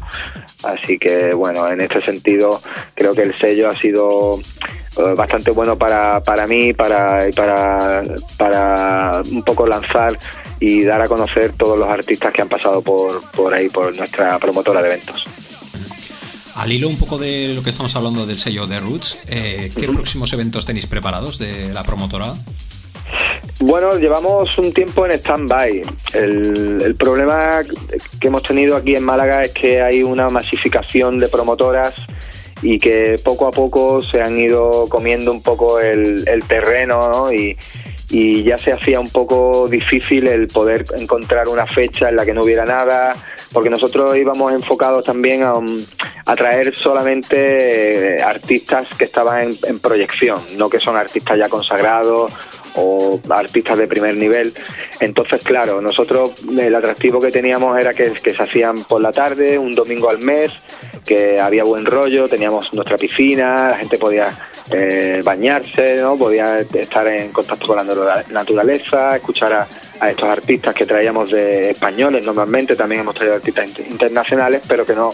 Así 0.63 0.97
que 0.97 1.35
bueno, 1.35 1.69
en 1.71 1.81
este 1.81 2.03
sentido 2.03 2.61
creo 2.95 3.15
que 3.15 3.23
el 3.23 3.37
sello 3.37 3.69
ha 3.69 3.77
sido 3.77 4.39
eh, 4.39 5.15
bastante 5.17 5.51
bueno 5.51 5.77
para, 5.77 6.21
para 6.23 6.47
mí 6.47 6.73
para, 6.73 7.21
para, 7.35 8.03
para 8.37 9.23
un 9.31 9.43
poco 9.43 9.67
lanzar 9.67 10.19
y 10.61 10.83
dar 10.83 11.01
a 11.01 11.07
conocer 11.07 11.53
todos 11.57 11.79
los 11.79 11.89
artistas 11.89 12.33
que 12.33 12.43
han 12.43 12.49
pasado 12.49 12.83
por, 12.83 13.23
por 13.31 13.55
ahí, 13.55 13.69
por 13.69 13.97
nuestra 13.97 14.39
promotora 14.39 14.83
de 14.83 14.89
eventos. 14.89 15.25
Al 16.57 16.73
hilo 16.73 16.89
un 16.89 16.97
poco 16.97 17.19
de 17.19 17.55
lo 17.55 17.63
que 17.63 17.71
estamos 17.71 17.95
hablando 17.95 18.27
del 18.27 18.37
sello 18.37 18.67
de 18.67 18.81
Roots, 18.81 19.19
eh, 19.29 19.71
¿qué 19.77 19.87
próximos 19.87 20.33
eventos 20.33 20.65
tenéis 20.65 20.87
preparados 20.87 21.39
de 21.39 21.73
la 21.73 21.85
promotora? 21.85 22.35
Bueno, 23.60 23.98
llevamos 23.98 24.56
un 24.59 24.72
tiempo 24.72 25.05
en 25.05 25.12
stand-by. 25.12 25.82
El, 26.14 26.94
problema 26.97 27.62
que 28.20 28.28
hemos 28.28 28.43
tenido 28.43 28.76
aquí 28.76 28.94
en 28.94 29.02
Málaga 29.02 29.44
es 29.44 29.52
que 29.52 29.82
hay 29.82 30.02
una 30.02 30.28
masificación 30.28 31.18
de 31.18 31.28
promotoras 31.28 31.94
y 32.62 32.78
que 32.78 33.16
poco 33.22 33.47
a 33.47 33.51
poco 33.51 34.01
se 34.02 34.22
han 34.22 34.39
ido 34.39 34.89
comiendo 34.89 35.32
un 35.32 35.43
poco 35.43 35.80
el, 35.80 36.24
terreno 36.48 37.10
¿no? 37.10 37.32
y, 37.32 37.56
y 38.10 38.43
ya 38.43 38.56
se 38.56 38.72
hacía 38.72 39.01
un 39.01 39.10
poco 39.10 39.68
difícil 39.68 40.28
el 40.28 40.47
poder 40.47 40.85
encontrar 40.97 41.48
una 41.48 41.66
fecha 41.66 42.09
en 42.09 42.16
la 42.16 42.24
que 42.24 42.32
no 42.32 42.43
hubiera 42.43 42.64
nada, 42.64 43.14
porque 43.52 43.70
nosotros 43.70 44.16
íbamos 44.16 44.52
enfocados 44.52 45.05
también 45.05 45.43
a, 45.43 45.55
um, 45.55 45.78
a 46.26 46.36
traer 46.36 46.74
solamente 46.74 48.16
eh, 48.16 48.22
artistas 48.22 48.89
que 48.97 49.05
estaban 49.05 49.48
en, 49.48 49.59
en 49.66 49.78
proyección, 49.78 50.40
no 50.56 50.70
que 50.70 50.78
son 50.78 50.97
artistas 50.97 51.39
ya 51.39 51.48
consagrados 51.48 52.32
o 52.74 53.20
artistas 53.31 53.78
de 53.78 53.86
primer 53.86 54.16
nivel. 54.16 54.53
Entonces, 55.01 55.43
claro, 55.43 55.81
nosotros 55.81 56.32
el 56.59 56.74
atractivo 56.74 57.20
que 57.20 57.31
teníamos 57.31 57.78
era 57.81 57.95
que, 57.95 58.12
se 58.19 58.43
hacían 58.43 58.85
por 58.85 59.01
la 59.01 59.12
tarde, 59.12 59.59
un 59.59 59.73
domingo 59.73 60.11
al 60.11 60.19
mes, 60.19 60.53
que 61.05 61.40
había 61.40 61.65
buen 61.65 61.86
rollo, 61.86 62.28
teníamos 62.28 62.73
nuestra 62.74 62.97
piscina, 62.97 63.70
la 63.70 63.77
gente 63.77 63.97
podía 63.99 64.39
eh, 64.70 65.20
bañarse, 65.24 65.97
¿no? 66.03 66.16
podía 66.16 66.61
estar 66.61 67.07
en 67.07 67.32
contacto 67.32 67.66
con 67.66 67.77
la 67.77 67.85
natura- 67.85 68.24
naturaleza, 68.31 69.16
escuchar 69.16 69.53
a, 69.53 69.69
a 70.01 70.11
estos 70.11 70.28
artistas 70.28 70.74
que 70.74 70.85
traíamos 70.85 71.31
de 71.31 71.70
españoles 71.70 72.24
normalmente, 72.27 72.77
también 72.77 73.01
hemos 73.01 73.15
traído 73.15 73.36
artistas 73.36 73.69
inter- 73.69 73.86
internacionales, 73.89 74.62
pero 74.69 74.85
que 74.85 74.95
no, 74.95 75.11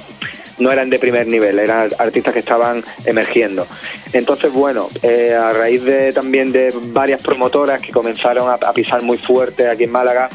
no 0.58 0.70
eran 0.70 0.90
de 0.90 0.98
primer 0.98 1.26
nivel, 1.26 1.58
eran 1.58 1.88
artistas 1.98 2.32
que 2.32 2.40
estaban 2.40 2.82
emergiendo. 3.04 3.66
Entonces, 4.12 4.52
bueno, 4.52 4.88
eh, 5.02 5.34
a 5.34 5.52
raíz 5.52 5.82
de 5.84 6.12
también 6.12 6.52
de 6.52 6.72
varias 6.92 7.22
promotoras 7.22 7.80
que 7.80 7.92
comenzaron 7.92 8.48
a, 8.48 8.54
a 8.54 8.72
pisar 8.72 9.02
muy 9.02 9.18
fuerte 9.18 9.68
aquí 9.68 9.84
en 9.84 9.92
Málaga 9.92 10.28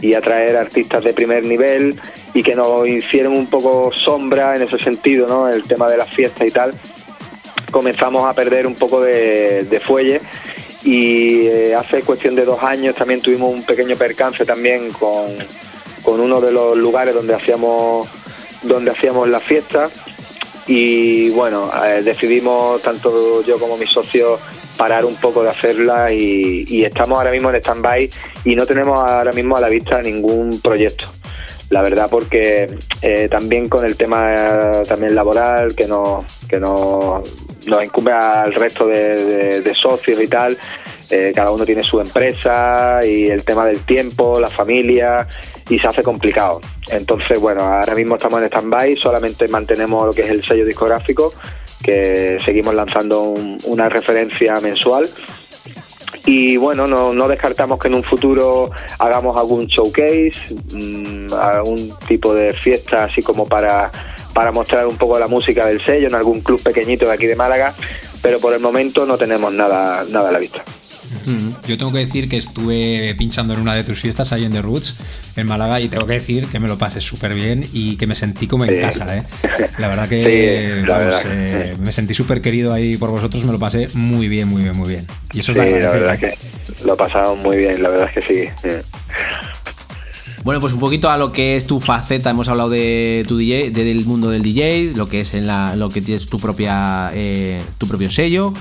y 0.00 0.14
a 0.14 0.20
traer 0.20 0.56
artistas 0.56 1.02
de 1.02 1.12
primer 1.12 1.44
nivel 1.44 1.98
y 2.34 2.42
que 2.42 2.54
nos 2.54 2.86
hicieron 2.86 3.32
un 3.32 3.46
poco 3.46 3.90
sombra 3.92 4.54
en 4.54 4.62
ese 4.62 4.78
sentido, 4.78 5.26
¿no? 5.26 5.48
El 5.48 5.64
tema 5.64 5.88
de 5.88 5.96
las 5.96 6.10
fiestas 6.10 6.46
y 6.46 6.50
tal, 6.50 6.72
comenzamos 7.70 8.28
a 8.28 8.34
perder 8.34 8.66
un 8.66 8.74
poco 8.74 9.00
de, 9.00 9.64
de 9.64 9.80
fuelle 9.80 10.20
y 10.84 11.46
eh, 11.46 11.74
hace 11.74 12.02
cuestión 12.02 12.34
de 12.34 12.44
dos 12.44 12.62
años 12.62 12.94
también 12.94 13.20
tuvimos 13.20 13.52
un 13.52 13.62
pequeño 13.62 13.96
percance 13.96 14.44
también 14.44 14.92
con, 14.92 15.30
con 16.02 16.20
uno 16.20 16.40
de 16.40 16.52
los 16.52 16.76
lugares 16.76 17.14
donde 17.14 17.34
hacíamos 17.34 18.06
donde 18.64 18.90
hacíamos 18.90 19.28
la 19.28 19.40
fiesta 19.40 19.88
y 20.66 21.30
bueno 21.30 21.70
eh, 21.84 22.02
decidimos 22.02 22.80
tanto 22.82 23.42
yo 23.44 23.58
como 23.58 23.76
mis 23.76 23.90
socios 23.90 24.40
parar 24.76 25.04
un 25.04 25.14
poco 25.16 25.42
de 25.42 25.50
hacerla 25.50 26.12
y, 26.12 26.64
y 26.66 26.84
estamos 26.84 27.18
ahora 27.18 27.30
mismo 27.30 27.50
en 27.50 27.56
stand-by 27.56 28.10
y 28.44 28.56
no 28.56 28.66
tenemos 28.66 28.98
ahora 28.98 29.32
mismo 29.32 29.56
a 29.56 29.60
la 29.60 29.68
vista 29.68 30.02
ningún 30.02 30.60
proyecto. 30.60 31.06
La 31.70 31.80
verdad 31.80 32.08
porque 32.10 32.66
eh, 33.00 33.28
también 33.30 33.68
con 33.68 33.84
el 33.84 33.96
tema 33.96 34.34
eh, 34.34 34.82
también 34.86 35.14
laboral 35.14 35.74
que 35.74 35.86
nos 35.86 36.24
que 36.48 36.58
nos, 36.58 37.22
nos 37.66 37.84
incumbe 37.84 38.12
al 38.12 38.52
resto 38.54 38.86
de, 38.86 39.72
socios 39.74 40.20
y 40.20 40.28
tal 40.28 40.56
cada 41.34 41.52
uno 41.52 41.64
tiene 41.64 41.84
su 41.84 42.00
empresa 42.00 42.98
y 43.06 43.28
el 43.28 43.44
tema 43.44 43.64
del 43.66 43.78
tiempo 43.84 44.40
la 44.40 44.48
familia 44.48 45.28
y 45.68 45.78
se 45.78 45.86
hace 45.86 46.02
complicado 46.02 46.60
entonces 46.90 47.38
bueno 47.40 47.62
ahora 47.62 47.94
mismo 47.94 48.16
estamos 48.16 48.40
en 48.40 48.46
stand-by 48.46 48.96
solamente 48.96 49.48
mantenemos 49.48 50.06
lo 50.06 50.12
que 50.12 50.22
es 50.22 50.28
el 50.30 50.44
sello 50.44 50.64
discográfico 50.64 51.32
que 51.82 52.38
seguimos 52.44 52.74
lanzando 52.74 53.22
un- 53.22 53.58
una 53.64 53.88
referencia 53.88 54.54
mensual 54.60 55.08
y 56.26 56.56
bueno, 56.56 56.86
no, 56.86 57.28
descartamos 57.28 57.78
que 57.78 57.88
en 57.88 57.94
un 57.94 58.02
futuro 58.02 58.70
hagamos 58.98 59.38
algún 59.38 59.66
showcase, 59.66 60.32
mm, 60.72 61.34
algún 61.34 61.92
tipo 62.08 62.32
de 62.32 62.54
fiesta 62.54 63.04
así 63.04 63.20
como 63.20 63.46
para, 63.46 63.90
para 64.32 64.50
mostrar 64.50 64.86
un 64.86 64.96
poco 64.96 65.18
la 65.18 65.26
música 65.26 65.66
del 65.66 65.84
sello 65.84 66.06
en 66.08 66.14
algún 66.14 66.40
club 66.40 66.62
pequeñito 66.62 67.04
de 67.04 67.12
aquí 67.12 67.26
de 67.26 67.36
Málaga, 67.36 67.74
pero 68.22 68.38
por 68.40 68.54
el 68.54 68.60
momento 68.60 69.04
no 69.04 69.18
tenemos 69.18 69.52
nada, 69.52 70.04
nada 70.08 70.30
a 70.30 70.32
la 70.32 70.38
vista. 70.38 70.64
Yo 71.66 71.78
tengo 71.78 71.92
que 71.92 71.98
decir 71.98 72.28
que 72.28 72.36
estuve 72.36 73.14
pinchando 73.16 73.54
en 73.54 73.60
una 73.60 73.74
de 73.74 73.84
tus 73.84 74.00
fiestas 74.00 74.32
ahí 74.32 74.44
en 74.44 74.52
The 74.52 74.62
Roots, 74.62 74.96
en 75.36 75.46
Málaga, 75.46 75.80
y 75.80 75.88
tengo 75.88 76.06
que 76.06 76.14
decir 76.14 76.46
que 76.46 76.58
me 76.58 76.68
lo 76.68 76.78
pasé 76.78 77.00
súper 77.00 77.34
bien 77.34 77.66
y 77.72 77.96
que 77.96 78.06
me 78.06 78.14
sentí 78.14 78.46
como 78.46 78.64
en 78.64 78.74
Sí. 78.74 78.80
casa, 78.80 79.16
¿eh? 79.16 79.22
La 79.78 79.88
verdad 79.88 80.08
que 80.08 80.80
Sí, 80.80 80.86
la 80.86 80.98
vamos, 80.98 81.14
verdad. 81.24 81.32
eh, 81.32 81.76
me 81.80 81.92
sentí 81.92 82.14
súper 82.14 82.40
querido 82.40 82.72
ahí 82.72 82.96
por 82.96 83.10
vosotros, 83.10 83.44
me 83.44 83.52
lo 83.52 83.58
pasé 83.58 83.88
muy 83.94 84.28
bien, 84.28 84.48
muy 84.48 84.62
bien, 84.62 84.76
muy 84.76 84.88
bien. 84.88 85.06
Y 85.32 85.40
eso 85.40 85.52
es 85.52 85.58
la 85.58 85.64
agradecer, 85.64 86.00
verdad 86.02 86.18
que 86.18 86.84
lo 86.84 86.96
pasamos 86.96 87.38
muy 87.38 87.56
bien, 87.56 87.82
la 87.82 87.88
verdad 87.88 88.08
es 88.14 88.24
que 88.26 88.52
sí. 88.62 88.70
Bueno, 90.44 90.60
pues 90.60 90.74
un 90.74 90.80
poquito 90.80 91.08
a 91.10 91.16
lo 91.16 91.32
que 91.32 91.56
es 91.56 91.66
tu 91.66 91.80
faceta. 91.80 92.28
Hemos 92.28 92.48
hablado 92.50 92.68
de 92.68 93.24
tu 93.26 93.38
DJ, 93.38 93.70
de- 93.70 93.84
del 93.84 94.04
mundo 94.04 94.28
del 94.28 94.42
DJ, 94.42 94.92
lo 94.94 95.08
que 95.08 95.20
es 95.22 95.32
en 95.32 95.46
la, 95.46 95.74
lo 95.74 95.88
que 95.88 96.02
tienes 96.02 96.26
tu 96.26 96.38
propia, 96.38 97.10
eh, 97.14 97.62
tu 97.78 97.88
propio 97.88 98.10
sello. 98.10 98.52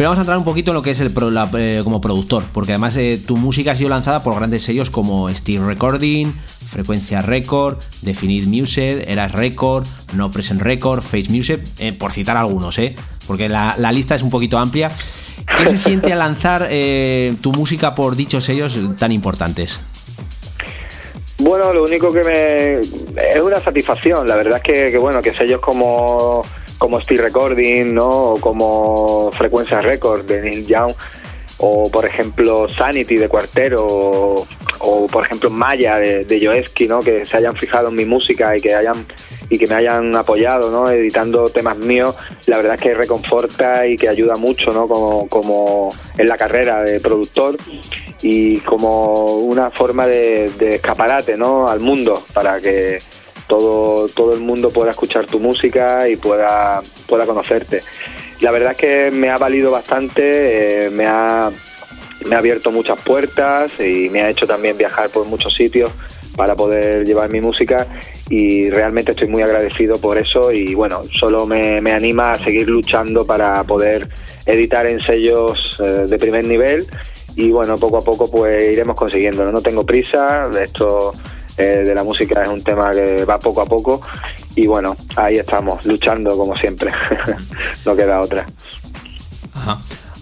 Pero 0.00 0.08
vamos 0.08 0.20
a 0.20 0.22
entrar 0.22 0.38
un 0.38 0.44
poquito 0.44 0.70
en 0.70 0.76
lo 0.76 0.82
que 0.82 0.92
es 0.92 1.00
el 1.00 1.12
eh, 1.58 1.80
como 1.84 2.00
productor, 2.00 2.44
porque 2.54 2.72
además 2.72 2.96
eh, 2.96 3.20
tu 3.22 3.36
música 3.36 3.72
ha 3.72 3.74
sido 3.76 3.90
lanzada 3.90 4.22
por 4.22 4.34
grandes 4.34 4.62
sellos 4.62 4.88
como 4.88 5.28
Steel 5.28 5.66
Recording, 5.66 6.32
Frecuencia 6.70 7.20
Record, 7.20 7.76
Definite 8.00 8.46
Music, 8.46 9.04
Eras 9.06 9.32
Record, 9.32 9.86
No 10.14 10.30
Present 10.30 10.62
Record, 10.62 11.02
Face 11.02 11.26
Music, 11.28 11.60
eh, 11.80 11.92
por 11.92 12.12
citar 12.12 12.38
algunos, 12.38 12.78
¿eh? 12.78 12.96
Porque 13.26 13.50
la, 13.50 13.74
la 13.76 13.92
lista 13.92 14.14
es 14.14 14.22
un 14.22 14.30
poquito 14.30 14.56
amplia. 14.56 14.90
¿Qué 15.58 15.68
se 15.68 15.76
siente 15.76 16.14
al 16.14 16.20
lanzar 16.20 16.66
tu 17.42 17.52
música 17.52 17.94
por 17.94 18.16
dichos 18.16 18.42
sellos 18.42 18.78
tan 18.98 19.12
importantes? 19.12 19.80
Bueno, 21.36 21.74
lo 21.74 21.82
único 21.82 22.10
que 22.10 22.24
me 22.24 22.80
es 22.80 23.42
una 23.42 23.60
satisfacción. 23.60 24.26
La 24.26 24.36
verdad 24.36 24.62
es 24.64 24.92
que, 24.92 24.96
bueno, 24.96 25.20
que 25.20 25.34
sellos 25.34 25.60
como 25.60 26.46
como 26.80 26.98
Steel 26.98 27.20
Recording, 27.20 27.94
¿no? 27.94 28.08
O 28.08 28.40
como 28.40 29.30
Frecuencia 29.32 29.82
Record 29.82 30.24
de 30.24 30.40
Neil 30.40 30.66
Young 30.66 30.94
o 31.58 31.90
por 31.90 32.06
ejemplo 32.06 32.66
Sanity 32.70 33.16
de 33.16 33.28
Cuartero 33.28 33.86
o, 33.86 34.46
o, 34.78 35.06
por 35.08 35.26
ejemplo 35.26 35.50
Maya 35.50 35.98
de, 35.98 36.24
de 36.24 36.88
¿no? 36.88 37.00
Que 37.02 37.26
se 37.26 37.36
hayan 37.36 37.54
fijado 37.54 37.90
en 37.90 37.96
mi 37.96 38.06
música 38.06 38.56
y 38.56 38.62
que 38.62 38.74
hayan 38.74 39.04
y 39.50 39.58
que 39.58 39.66
me 39.66 39.74
hayan 39.74 40.16
apoyado, 40.16 40.70
¿no? 40.70 40.88
Editando 40.90 41.50
temas 41.50 41.76
míos, 41.76 42.14
la 42.46 42.56
verdad 42.56 42.76
es 42.76 42.80
que 42.80 42.94
reconforta 42.94 43.86
y 43.86 43.96
que 43.96 44.08
ayuda 44.08 44.36
mucho, 44.36 44.72
¿no? 44.72 44.88
Como, 44.88 45.28
como 45.28 45.94
en 46.16 46.28
la 46.28 46.38
carrera 46.38 46.82
de 46.82 46.98
productor 46.98 47.58
y 48.22 48.60
como 48.60 49.34
una 49.40 49.70
forma 49.70 50.06
de 50.06 50.76
escaparate, 50.76 51.36
¿no? 51.36 51.68
Al 51.68 51.80
mundo 51.80 52.24
para 52.32 52.58
que 52.58 53.00
todo, 53.50 54.08
todo 54.08 54.32
el 54.32 54.40
mundo 54.40 54.70
pueda 54.70 54.92
escuchar 54.92 55.26
tu 55.26 55.40
música 55.40 56.08
y 56.08 56.14
pueda, 56.14 56.80
pueda 57.08 57.26
conocerte. 57.26 57.82
La 58.40 58.52
verdad 58.52 58.72
es 58.72 58.78
que 58.78 59.10
me 59.10 59.28
ha 59.28 59.36
valido 59.36 59.72
bastante, 59.72 60.86
eh, 60.86 60.90
me, 60.90 61.04
ha, 61.04 61.50
me 62.26 62.36
ha 62.36 62.38
abierto 62.38 62.70
muchas 62.70 63.00
puertas 63.00 63.72
y 63.80 64.08
me 64.08 64.22
ha 64.22 64.30
hecho 64.30 64.46
también 64.46 64.78
viajar 64.78 65.10
por 65.10 65.26
muchos 65.26 65.52
sitios 65.52 65.90
para 66.36 66.54
poder 66.54 67.04
llevar 67.04 67.28
mi 67.28 67.40
música 67.40 67.88
y 68.30 68.70
realmente 68.70 69.10
estoy 69.10 69.26
muy 69.26 69.42
agradecido 69.42 70.00
por 70.00 70.16
eso 70.16 70.52
y 70.52 70.74
bueno, 70.74 71.02
solo 71.18 71.44
me, 71.44 71.80
me 71.80 71.90
anima 71.90 72.32
a 72.32 72.38
seguir 72.38 72.68
luchando 72.68 73.26
para 73.26 73.64
poder 73.64 74.08
editar 74.46 74.86
en 74.86 75.00
sellos 75.00 75.80
eh, 75.80 76.06
de 76.06 76.18
primer 76.18 76.44
nivel 76.44 76.86
y 77.34 77.50
bueno, 77.50 77.78
poco 77.78 77.98
a 77.98 78.02
poco 78.02 78.30
pues 78.30 78.62
iremos 78.62 78.96
consiguiéndolo. 78.96 79.50
No 79.50 79.60
tengo 79.60 79.84
prisa, 79.84 80.48
esto 80.62 81.12
eh, 81.60 81.84
de 81.84 81.94
la 81.94 82.02
música 82.02 82.42
es 82.42 82.48
un 82.48 82.62
tema 82.62 82.90
que 82.92 83.24
va 83.24 83.38
poco 83.38 83.60
a 83.62 83.66
poco 83.66 84.00
y 84.56 84.66
bueno, 84.66 84.96
ahí 85.16 85.36
estamos, 85.36 85.84
luchando 85.86 86.36
como 86.36 86.56
siempre, 86.56 86.90
no 87.86 87.94
queda 87.96 88.20
otra. 88.20 88.46
Ajá. 89.54 89.78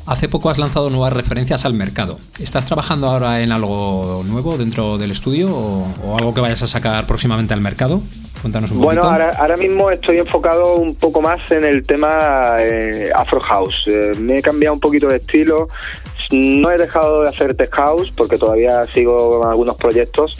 Hace 0.06 0.27
poco 0.27 0.48
has 0.48 0.56
lanzado 0.56 0.89
nuevas 0.89 1.12
referencias 1.12 1.66
al 1.66 1.74
mercado. 1.74 2.19
¿Estás 2.40 2.65
trabajando 2.65 3.09
ahora 3.09 3.43
en 3.43 3.52
algo 3.52 4.23
nuevo 4.27 4.56
dentro 4.56 4.97
del 4.97 5.10
estudio 5.10 5.55
o, 5.55 5.86
o 6.02 6.16
algo 6.16 6.32
que 6.32 6.40
vayas 6.40 6.62
a 6.62 6.66
sacar 6.66 7.06
próximamente 7.06 7.52
al 7.52 7.60
mercado? 7.60 8.01
Cuéntanos 8.40 8.70
un 8.70 8.78
Bueno, 8.81 9.02
poquito. 9.02 9.12
ahora, 9.12 9.36
ahora 9.39 9.56
mismo 9.59 9.90
estoy 9.90 10.16
enfocado 10.16 10.77
un 10.77 10.94
poco 10.94 11.20
más 11.20 11.40
en 11.51 11.62
el 11.62 11.82
tema 11.86 12.56
eh, 12.60 13.10
Afro 13.15 13.39
House. 13.40 13.85
Eh, 13.86 14.12
me 14.19 14.39
he 14.39 14.43
cambiado 14.43 14.73
un 14.73 14.81
poquito 14.81 15.09
de 15.09 15.16
estilo. 15.16 15.69
No 16.31 16.70
he 16.70 16.78
dejado 16.78 17.23
de 17.23 17.28
hacer 17.28 17.55
Tech 17.55 17.70
House 17.74 18.10
porque 18.16 18.39
todavía 18.39 18.86
sigo 18.94 19.40
con 19.40 19.48
algunos 19.51 19.77
proyectos 19.77 20.39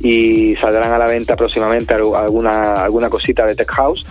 y 0.00 0.54
saldrán 0.56 0.92
a 0.92 0.98
la 0.98 1.06
venta 1.06 1.36
próximamente 1.36 1.94
al- 1.94 2.14
alguna, 2.14 2.82
alguna 2.82 3.08
cosita 3.10 3.44
de 3.46 3.54
Tech 3.54 3.70
House. 3.70 4.06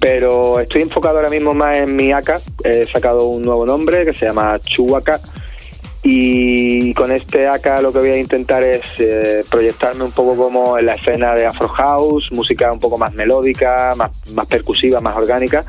Pero 0.00 0.60
estoy 0.60 0.82
enfocado 0.82 1.16
ahora 1.16 1.30
mismo 1.30 1.54
más 1.54 1.78
en 1.78 1.96
mi 1.96 2.12
AK. 2.12 2.40
He 2.64 2.84
sacado 2.86 3.28
un 3.28 3.42
nuevo 3.44 3.64
nombre 3.64 4.04
que 4.04 4.12
se 4.12 4.26
llama 4.26 4.58
Chuaka. 4.60 5.20
Y 6.02 6.94
con 6.94 7.10
este 7.10 7.48
AK 7.48 7.80
lo 7.82 7.92
que 7.92 7.98
voy 7.98 8.10
a 8.10 8.16
intentar 8.18 8.62
es 8.62 8.82
eh, 8.98 9.42
proyectarme 9.50 10.04
un 10.04 10.12
poco 10.12 10.36
como 10.36 10.78
en 10.78 10.86
la 10.86 10.94
escena 10.94 11.34
de 11.34 11.46
Afro 11.46 11.66
House, 11.68 12.28
música 12.30 12.72
un 12.72 12.78
poco 12.78 12.96
más 12.96 13.12
melódica, 13.14 13.94
más, 13.96 14.12
más 14.32 14.46
percusiva, 14.46 15.00
más 15.00 15.16
orgánica. 15.16 15.64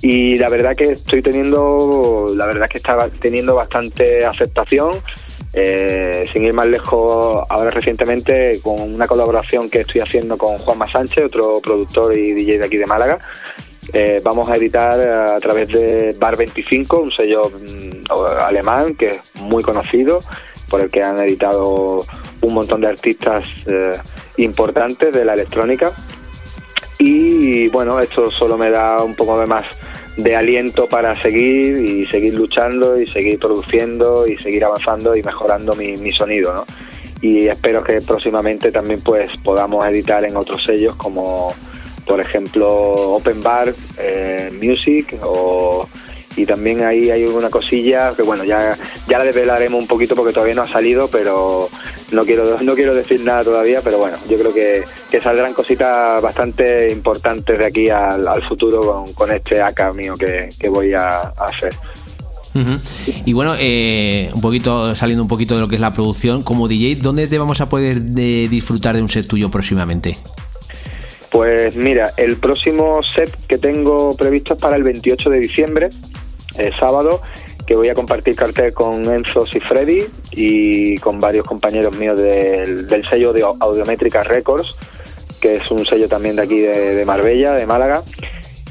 Y 0.00 0.36
la 0.36 0.48
verdad 0.48 0.76
que 0.76 0.92
estoy 0.92 1.22
teniendo, 1.22 2.32
la 2.36 2.46
verdad 2.46 2.68
que 2.68 2.76
está 2.78 3.08
teniendo 3.20 3.54
bastante 3.54 4.24
aceptación. 4.24 4.92
Eh, 5.56 6.26
sin 6.32 6.44
ir 6.44 6.52
más 6.52 6.66
lejos, 6.66 7.44
ahora 7.48 7.70
recientemente 7.70 8.60
con 8.60 8.80
una 8.80 9.06
colaboración 9.06 9.70
que 9.70 9.80
estoy 9.82 10.00
haciendo 10.00 10.36
con 10.36 10.58
Juanma 10.58 10.90
Sánchez, 10.90 11.26
otro 11.26 11.60
productor 11.60 12.18
y 12.18 12.32
DJ 12.32 12.58
de 12.58 12.64
aquí 12.64 12.76
de 12.76 12.86
Málaga, 12.86 13.20
eh, 13.92 14.20
vamos 14.24 14.48
a 14.48 14.56
editar 14.56 14.98
a 14.98 15.38
través 15.38 15.68
de 15.68 16.16
Bar 16.18 16.36
25, 16.36 16.98
un 16.98 17.12
sello 17.12 17.50
mm, 17.50 18.10
alemán 18.40 18.96
que 18.96 19.08
es 19.10 19.34
muy 19.36 19.62
conocido 19.62 20.20
por 20.68 20.80
el 20.80 20.90
que 20.90 21.02
han 21.02 21.18
editado 21.20 22.04
un 22.40 22.54
montón 22.54 22.80
de 22.80 22.88
artistas 22.88 23.46
eh, 23.66 23.96
importantes 24.38 25.12
de 25.12 25.24
la 25.24 25.34
electrónica. 25.34 25.92
Y 26.98 27.68
bueno, 27.68 28.00
esto 28.00 28.30
solo 28.30 28.56
me 28.56 28.70
da 28.70 29.02
un 29.02 29.14
poco 29.14 29.38
de 29.38 29.46
más 29.46 29.66
de 30.16 30.36
aliento 30.36 30.86
para 30.88 31.14
seguir 31.14 31.76
y 31.78 32.06
seguir 32.06 32.34
luchando 32.34 33.00
y 33.00 33.06
seguir 33.06 33.38
produciendo 33.38 34.26
y 34.26 34.36
seguir 34.38 34.64
avanzando 34.64 35.16
y 35.16 35.22
mejorando 35.22 35.74
mi, 35.74 35.96
mi 35.96 36.12
sonido, 36.12 36.54
¿no? 36.54 36.64
Y 37.20 37.48
espero 37.48 37.82
que 37.82 38.00
próximamente 38.00 38.70
también 38.70 39.00
pues 39.00 39.36
podamos 39.38 39.84
editar 39.86 40.24
en 40.24 40.36
otros 40.36 40.62
sellos 40.62 40.94
como 40.96 41.54
por 42.06 42.20
ejemplo 42.20 42.68
Open 43.14 43.42
Bar 43.42 43.74
eh, 43.96 44.50
Music 44.62 45.16
o 45.22 45.88
y 46.36 46.46
también 46.46 46.84
ahí 46.84 47.10
hay 47.10 47.24
una 47.24 47.50
cosilla 47.50 48.12
que 48.14 48.22
bueno 48.22 48.44
ya 48.44 48.78
ya 49.06 49.18
la 49.18 49.24
desvelaremos 49.24 49.80
un 49.80 49.86
poquito 49.86 50.14
porque 50.14 50.32
todavía 50.32 50.54
no 50.54 50.62
ha 50.62 50.68
salido 50.68 51.08
pero 51.08 51.68
no 52.12 52.24
quiero 52.24 52.60
no 52.62 52.74
quiero 52.74 52.94
decir 52.94 53.20
nada 53.22 53.44
todavía 53.44 53.80
pero 53.82 53.98
bueno 53.98 54.16
yo 54.28 54.36
creo 54.38 54.52
que, 54.52 54.84
que 55.10 55.20
saldrán 55.20 55.54
cositas 55.54 56.20
bastante 56.22 56.90
importantes 56.90 57.58
de 57.58 57.66
aquí 57.66 57.88
al, 57.88 58.26
al 58.26 58.46
futuro 58.48 58.82
con, 58.82 59.12
con 59.12 59.32
este 59.32 59.60
AK 59.60 59.94
mío 59.94 60.14
que, 60.16 60.48
que 60.58 60.68
voy 60.68 60.92
a, 60.92 61.20
a 61.20 61.44
hacer. 61.44 61.74
Y 63.24 63.32
bueno, 63.32 63.54
eh, 63.58 64.30
un 64.32 64.40
poquito 64.40 64.94
saliendo 64.94 65.22
un 65.22 65.28
poquito 65.28 65.56
de 65.56 65.60
lo 65.60 65.68
que 65.68 65.74
es 65.74 65.80
la 65.80 65.92
producción, 65.92 66.42
como 66.42 66.68
DJ, 66.68 66.96
¿dónde 67.02 67.26
te 67.26 67.36
vamos 67.36 67.60
a 67.60 67.68
poder 67.68 68.00
de 68.00 68.48
disfrutar 68.48 68.94
de 68.94 69.02
un 69.02 69.08
set 69.08 69.26
tuyo 69.26 69.50
próximamente? 69.50 70.16
Pues 71.30 71.76
mira, 71.76 72.12
el 72.16 72.36
próximo 72.36 73.02
set 73.02 73.36
que 73.48 73.58
tengo 73.58 74.16
previsto 74.16 74.54
es 74.54 74.60
para 74.60 74.76
el 74.76 74.84
28 74.84 75.30
de 75.30 75.40
diciembre, 75.40 75.88
eh, 76.58 76.70
sábado, 76.78 77.20
que 77.66 77.76
voy 77.76 77.88
a 77.88 77.94
compartir 77.94 78.36
cartel 78.36 78.72
con 78.72 79.04
Enzo 79.12 79.44
y 79.52 79.60
Freddy 79.60 80.04
y 80.32 80.98
con 80.98 81.18
varios 81.18 81.46
compañeros 81.46 81.96
míos 81.96 82.20
del, 82.20 82.86
del 82.86 83.08
sello 83.08 83.32
de 83.32 83.42
Audiométrica 83.42 84.22
Records, 84.22 84.76
que 85.40 85.56
es 85.56 85.70
un 85.70 85.84
sello 85.84 86.08
también 86.08 86.36
de 86.36 86.42
aquí 86.42 86.60
de, 86.60 87.04
Marbella, 87.04 87.52
de 87.52 87.66
Málaga. 87.66 88.02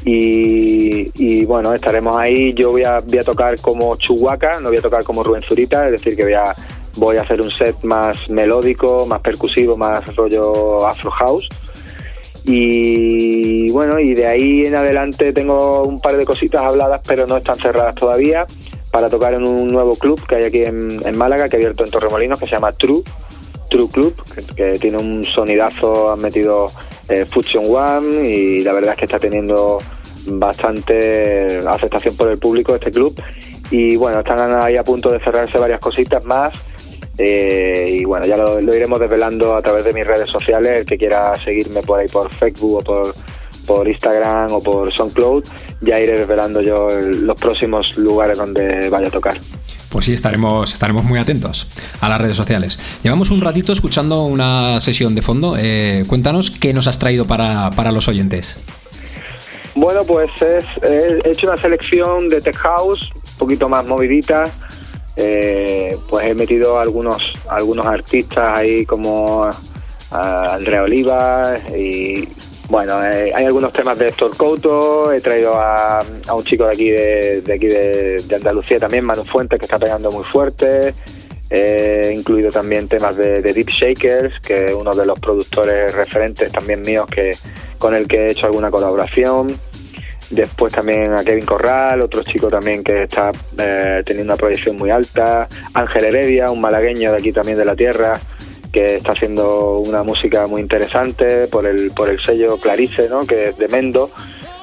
Y, 0.05 1.45
bueno, 1.45 1.73
estaremos 1.73 2.15
ahí. 2.18 2.53
Yo 2.55 2.72
voy 2.72 2.84
a, 2.84 2.99
voy 2.99 3.19
a 3.19 3.23
tocar 3.23 3.60
como 3.61 3.95
Chihuahua, 3.95 4.60
no 4.60 4.69
voy 4.69 4.77
a 4.77 4.81
tocar 4.81 5.03
como 5.03 5.23
Rubén 5.23 5.43
Zurita, 5.47 5.85
es 5.85 5.91
decir, 5.91 6.15
que 6.15 6.23
voy 6.23 6.34
a, 6.34 6.55
voy 6.97 7.18
a 7.18 7.22
hacer 7.22 7.41
un 7.41 7.51
set 7.51 7.76
más 7.84 8.18
melódico, 8.30 9.05
más 9.05 9.22
percusivo, 9.22 9.77
más 9.77 10.03
rollo 10.15 10.85
Afro 10.85 11.11
House. 11.11 11.47
Y 12.45 13.72
bueno, 13.72 13.99
y 13.99 14.14
de 14.14 14.28
ahí 14.28 14.65
en 14.65 14.76
adelante 14.76 15.32
tengo 15.32 15.84
un 15.84 15.99
par 15.99 16.18
de 16.18 16.26
cositas 16.26 16.61
habladas, 16.61 17.02
pero 17.07 17.26
no 17.26 17.38
están 17.38 17.57
cerradas 17.57 17.95
todavía, 17.95 18.45
para 18.91 19.10
tocar 19.10 19.34
en 19.34 19.48
un 19.48 19.72
nuevo 19.72 19.95
club 19.95 20.22
que 20.28 20.36
hay 20.36 20.44
aquí 20.44 20.64
en, 20.64 21.18
Málaga, 21.18 21.49
que 21.49 21.56
ha 21.56 21.60
abierto 21.60 21.84
en 21.86 21.91
Torremolinos, 21.91 22.40
que 22.40 22.45
se 22.45 22.52
llama 22.52 22.72
True, 22.74 23.02
True 23.70 23.88
Club, 23.90 24.14
que, 24.36 24.56
que 24.56 24.80
tiene 24.80 24.98
un 24.98 25.24
sonidazo, 25.24 26.11
han 26.11 26.22
metido 26.22 26.70
eh, 27.10 27.26
Fusion 27.26 27.65
One 27.68 28.28
y 28.28 28.64
la 28.64 28.74
verdad 28.74 28.94
es 28.94 28.99
que 28.99 29.06
está 29.06 29.20
teniendo 29.20 29.80
bastante 30.26 31.60
aceptación 31.68 32.15
por 32.15 32.30
el 32.30 32.38
público 32.38 32.76
este 32.76 32.91
club. 32.91 33.22
Y 33.72 33.95
bueno, 33.95 34.20
están 34.20 34.40
ahí 34.61 34.78
a 34.78 34.84
punto 34.84 35.10
de 35.10 35.20
cerrarse 35.20 35.57
varias 35.57 35.80
cositas 35.80 36.24
más. 36.24 36.53
Eh, 37.18 37.99
y 38.02 38.06
bueno, 38.06 38.26
ya 38.26 38.38
lo, 38.38 38.60
lo 38.60 38.76
iremos 38.76 38.99
desvelando 38.99 39.56
a 39.56 39.61
través 39.61 39.84
de 39.85 39.94
mis 39.94 40.06
redes 40.06 40.30
sociales. 40.30 40.80
El 40.81 40.85
que 40.85 40.98
quiera 40.98 41.34
seguirme 41.44 41.81
por 41.84 41.99
ahí 41.99 42.07
por 42.07 42.34
Facebook 42.34 42.76
o 42.77 42.81
por, 42.81 43.15
por 43.68 43.88
Instagram 43.88 44.52
o 44.52 44.61
por 44.64 44.94
SoundCloud, 44.95 45.44
ya 45.81 45.99
iré 45.99 46.18
desvelando 46.19 46.61
yo 46.61 46.88
el- 46.90 47.26
los 47.26 47.40
próximos 47.40 47.98
lugares 47.98 48.38
donde 48.38 48.90
vaya 48.90 49.07
a 49.07 49.11
tocar. 49.11 49.38
Pues 49.90 50.06
sí, 50.06 50.14
estaremos, 50.14 50.73
estaremos 50.73 51.03
muy 51.03 51.19
atentos 51.19 51.68
a 52.02 52.10
las 52.10 52.19
redes 52.19 52.35
sociales. 52.35 52.80
Llevamos 53.03 53.30
un 53.30 53.41
ratito 53.41 53.73
escuchando 53.73 54.23
una 54.26 54.80
sesión 54.80 55.14
de 55.14 55.22
fondo. 55.22 55.56
Eh, 55.56 56.03
cuéntanos 56.07 56.49
qué 56.49 56.73
nos 56.73 56.88
has 56.88 56.98
traído 56.98 57.27
para, 57.27 57.69
para 57.72 57.91
los 57.91 58.07
oyentes. 58.07 58.57
Bueno, 59.76 60.03
pues 60.03 60.30
es- 60.41 60.65
he 60.84 61.30
hecho 61.30 61.48
una 61.48 61.61
selección 61.61 62.27
de 62.27 62.41
tech 62.41 62.56
house, 62.57 63.10
un 63.14 63.38
poquito 63.38 63.69
más 63.69 63.85
movidita. 63.85 64.52
Eh, 65.15 65.98
pues 66.10 66.26
he 66.26 66.34
metido 66.34 66.80
algunos 66.80 67.34
algunos 67.48 67.85
artistas 67.85 68.57
ahí 68.57 68.84
como 68.84 69.48
ah, 70.11 70.48
Andrea 70.56 70.84
Oliva 70.84 71.56
y 71.77 72.27
bueno, 72.69 73.03
eh, 73.06 73.31
hay 73.35 73.45
algunos 73.45 73.72
temas 73.73 73.99
de 73.99 74.07
Héctor 74.07 74.35
Couto, 74.35 75.11
he 75.11 75.22
traído 75.22 75.53
a, 75.56 76.03
un 76.34 76.44
chico 76.44 76.65
de 76.65 76.72
aquí 76.72 76.90
de, 76.90 77.53
aquí 77.53 77.68
de, 77.68 78.23
de 78.23 78.35
Andalucía 78.35 78.80
también, 78.80 79.06
Manu 79.06 79.23
Fuentes, 79.26 79.60
que 79.60 79.65
está 79.65 79.77
pegando 79.77 80.10
muy 80.10 80.23
fuerte. 80.23 80.95
He 81.49 82.11
incluido 82.15 82.49
también 82.49 82.88
temas 82.88 83.15
de, 83.15 83.44
de 83.44 83.53
Deep 83.53 83.69
Shakers, 83.69 84.40
que 84.40 84.68
es 84.68 84.73
uno 84.73 84.95
de 84.95 85.06
los 85.06 85.19
productores 85.19 85.94
referentes 85.94 86.52
también 86.52 86.81
míos 86.81 87.06
que 87.14 87.38
con 87.77 87.94
el 87.94 88.07
que 88.07 88.26
he 88.26 88.31
hecho 88.31 88.48
alguna 88.48 88.72
colaboración. 88.72 89.60
Después 90.34 90.73
también 90.73 91.14
a 91.14 91.23
Kevin 91.23 91.45
Corral, 91.45 92.01
otro 92.01 92.23
chico 92.23 92.47
también 92.47 92.84
que 92.84 93.03
está 93.03 93.31
eh, 93.55 94.01
teniendo 94.03 94.34
una 94.34 94.38
proyección 94.38 94.77
muy 94.77 94.89
alta. 94.89 95.47
Ángel 95.76 96.05
Heredia, 96.05 96.49
un 96.49 96.60
malagueño 96.60 97.11
de 97.11 97.18
aquí 97.18 97.31
también 97.31 97.55
de 97.55 97.65
la 97.65 97.76
tierra, 97.76 98.19
que 98.72 98.95
está 98.95 99.11
haciendo 99.11 99.77
una 99.77 100.01
música 100.01 100.47
muy 100.47 100.60
interesante 100.60 101.47
por 101.47 101.68
el, 101.68 101.91
por 101.91 102.10
el 102.10 102.19
sello 102.26 102.57
Clarice, 102.57 103.10
¿no? 103.10 103.27
que 103.27 103.49
es 103.49 103.57
de 103.60 103.68
Mendo. 103.68 104.10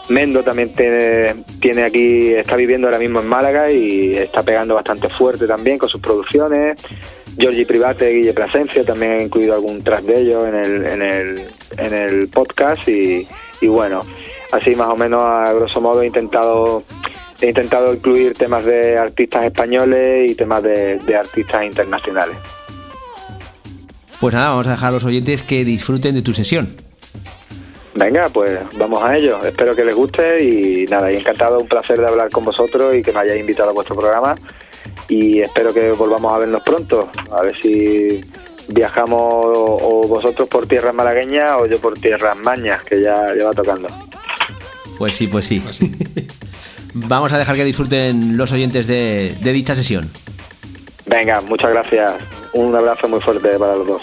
Mendo 0.09 0.42
también 0.42 0.74
tiene, 0.74 1.36
tiene 1.60 1.84
aquí, 1.84 2.34
está 2.34 2.56
viviendo 2.56 2.88
ahora 2.88 2.98
mismo 2.98 3.20
en 3.20 3.28
Málaga 3.28 3.70
y 3.70 4.16
está 4.16 4.42
pegando 4.42 4.74
bastante 4.74 5.09
fuerte 5.09 5.47
también 5.47 5.78
con 5.78 5.88
sus 5.88 6.01
producciones. 6.01 6.82
Giorgi 7.38 7.64
Private, 7.64 8.10
Guille 8.10 8.32
Plasencia, 8.32 8.82
también 8.82 9.12
he 9.12 9.22
incluido 9.22 9.55
algún 9.55 9.84
track 9.84 10.02
de 10.02 10.20
ellos 10.20 10.44
en 10.44 10.55
el, 10.56 10.86
en 10.86 11.02
el, 11.02 11.47
en 11.78 11.94
el 11.94 12.28
podcast 12.28 12.88
y, 12.88 13.24
y 13.60 13.68
bueno, 13.68 14.02
así 14.52 14.74
más 14.74 14.89
o 14.89 14.97
menos 14.97 15.24
a 15.24 15.52
grosso 15.52 15.81
modo 15.81 16.02
he 16.02 16.06
intentado 16.06 16.82
he 17.40 17.48
intentado 17.48 17.94
incluir 17.94 18.35
temas 18.35 18.64
de 18.64 18.98
artistas 18.98 19.44
españoles 19.44 20.31
y 20.31 20.35
temas 20.35 20.62
de, 20.62 20.98
de 20.98 21.16
artistas 21.16 21.64
internacionales. 21.64 22.36
Pues 24.20 24.35
nada, 24.35 24.51
vamos 24.51 24.66
a 24.66 24.72
dejar 24.72 24.89
a 24.90 24.93
los 24.93 25.05
oyentes 25.05 25.43
que 25.43 25.64
disfruten 25.64 26.14
de 26.14 26.20
tu 26.20 26.35
sesión. 26.35 26.68
Venga, 27.94 28.28
pues 28.28 28.59
vamos 28.77 29.02
a 29.02 29.16
ello. 29.16 29.43
Espero 29.43 29.74
que 29.74 29.85
les 29.85 29.94
guste 29.94 30.44
y 30.44 30.85
nada, 30.86 31.10
y 31.10 31.16
encantado, 31.16 31.59
un 31.59 31.66
placer 31.66 31.98
de 31.98 32.06
hablar 32.06 32.31
con 32.31 32.44
vosotros 32.44 32.94
y 32.94 33.02
que 33.02 33.12
me 33.12 33.20
hayáis 33.20 33.40
invitado 33.40 33.70
a 33.70 33.72
vuestro 33.72 33.97
programa 33.97 34.35
y 35.09 35.40
espero 35.40 35.74
que 35.74 35.90
volvamos 35.93 36.32
a 36.32 36.39
vernos 36.39 36.62
pronto. 36.62 37.10
A 37.32 37.43
ver 37.43 37.56
si 37.60 38.20
viajamos 38.68 39.20
o, 39.20 40.02
o 40.02 40.09
vosotros 40.09 40.48
por 40.48 40.66
tierras 40.66 40.94
malagueñas 40.94 41.52
o 41.59 41.66
yo 41.66 41.81
por 41.81 41.94
tierras 41.94 42.36
mañas, 42.36 42.82
que 42.85 43.02
ya, 43.02 43.35
ya 43.36 43.47
va 43.47 43.52
tocando. 43.52 43.89
Pues 45.01 45.16
sí, 45.16 45.28
pues 45.28 45.47
sí. 45.47 45.62
Vamos 46.93 47.32
a 47.32 47.39
dejar 47.39 47.56
que 47.56 47.64
disfruten 47.64 48.36
los 48.36 48.52
oyentes 48.52 48.86
de, 48.86 49.35
de 49.40 49.52
dicha 49.55 49.74
sesión. 49.74 50.10
Venga, 51.06 51.40
muchas 51.40 51.70
gracias. 51.70 52.12
Un 52.52 52.77
abrazo 52.77 53.09
muy 53.09 53.18
fuerte 53.22 53.48
para 53.59 53.77
los 53.77 53.86
dos. 53.86 54.02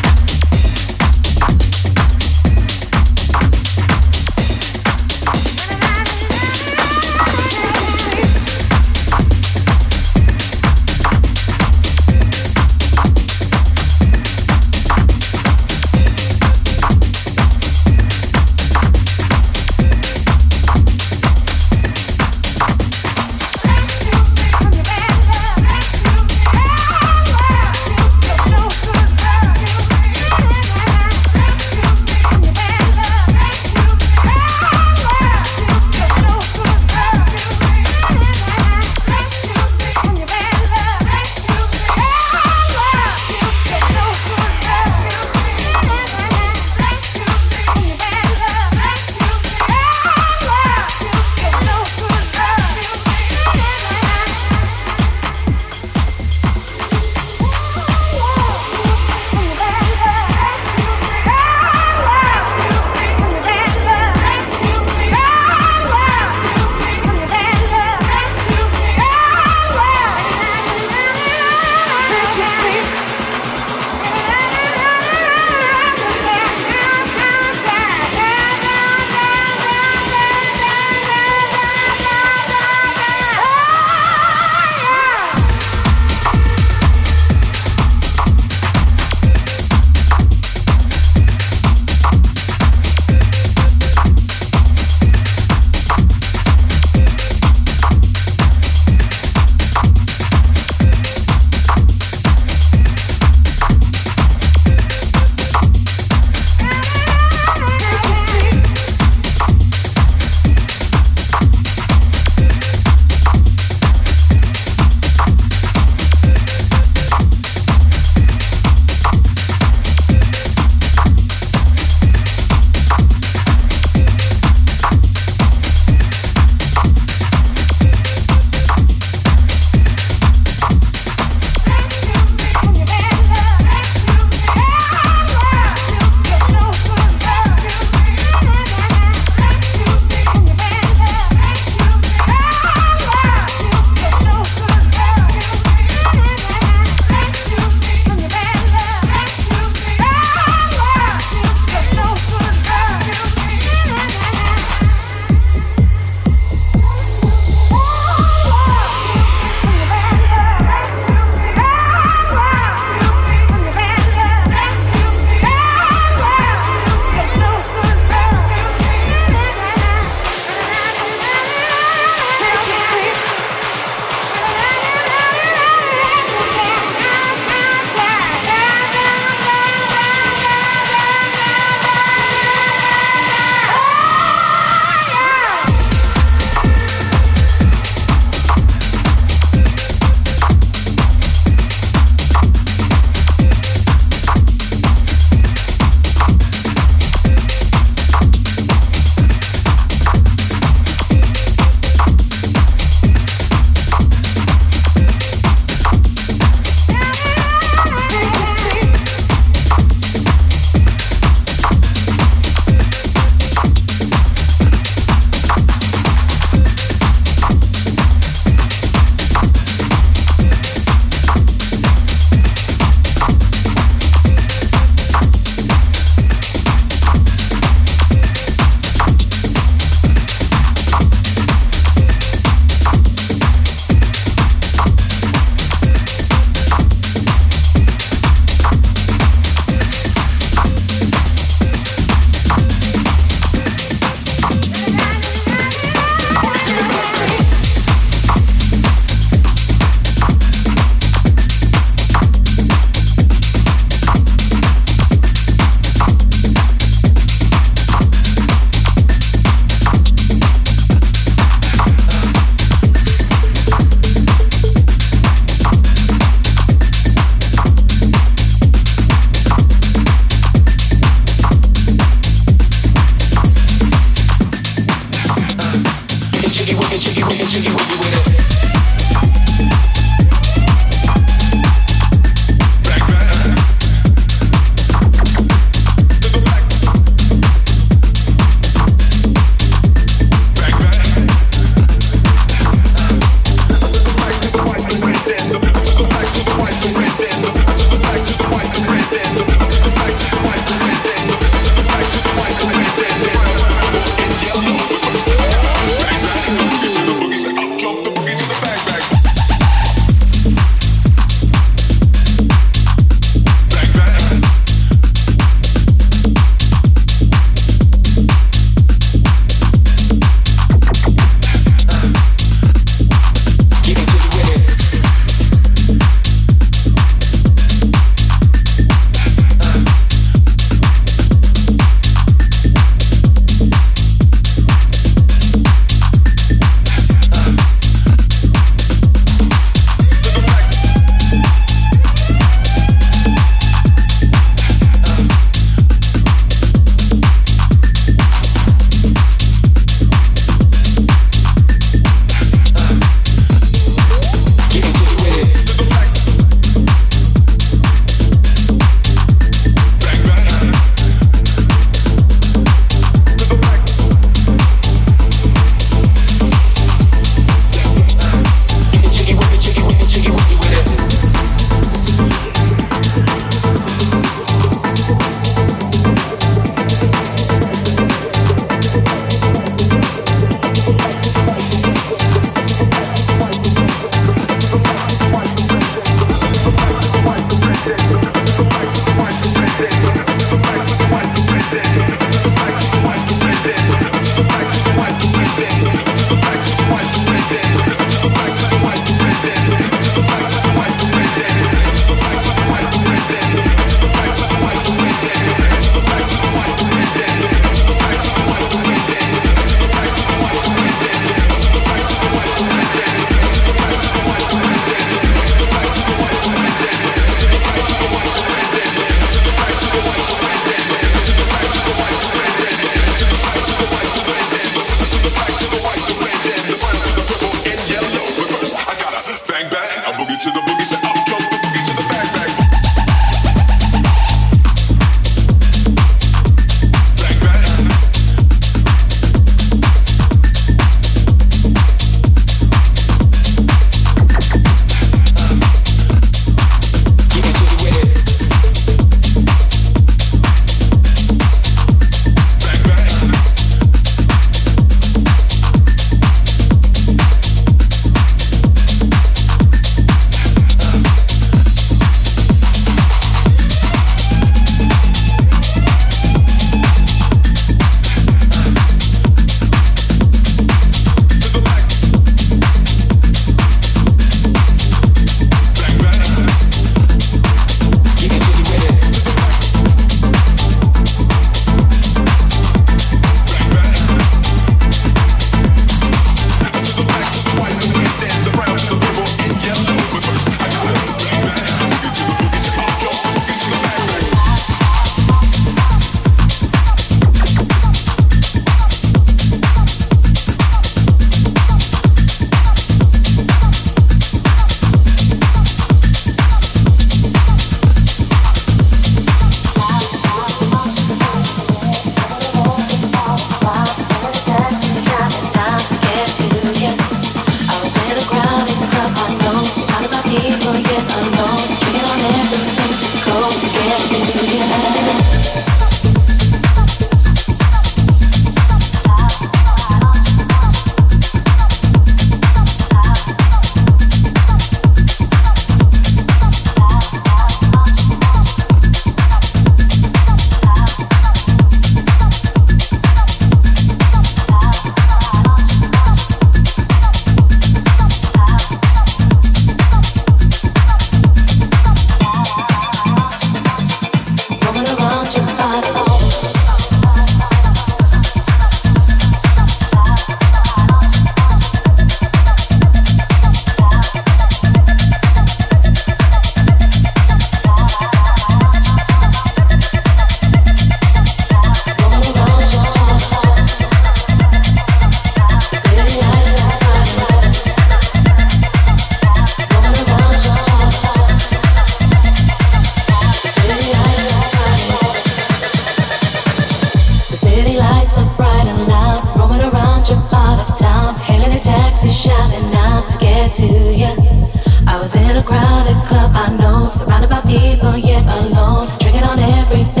evil 597.51 597.97
yet 597.97 598.23
alone, 598.39 598.87
drinking 598.99 599.23
on 599.23 599.39
everything. 599.39 600.00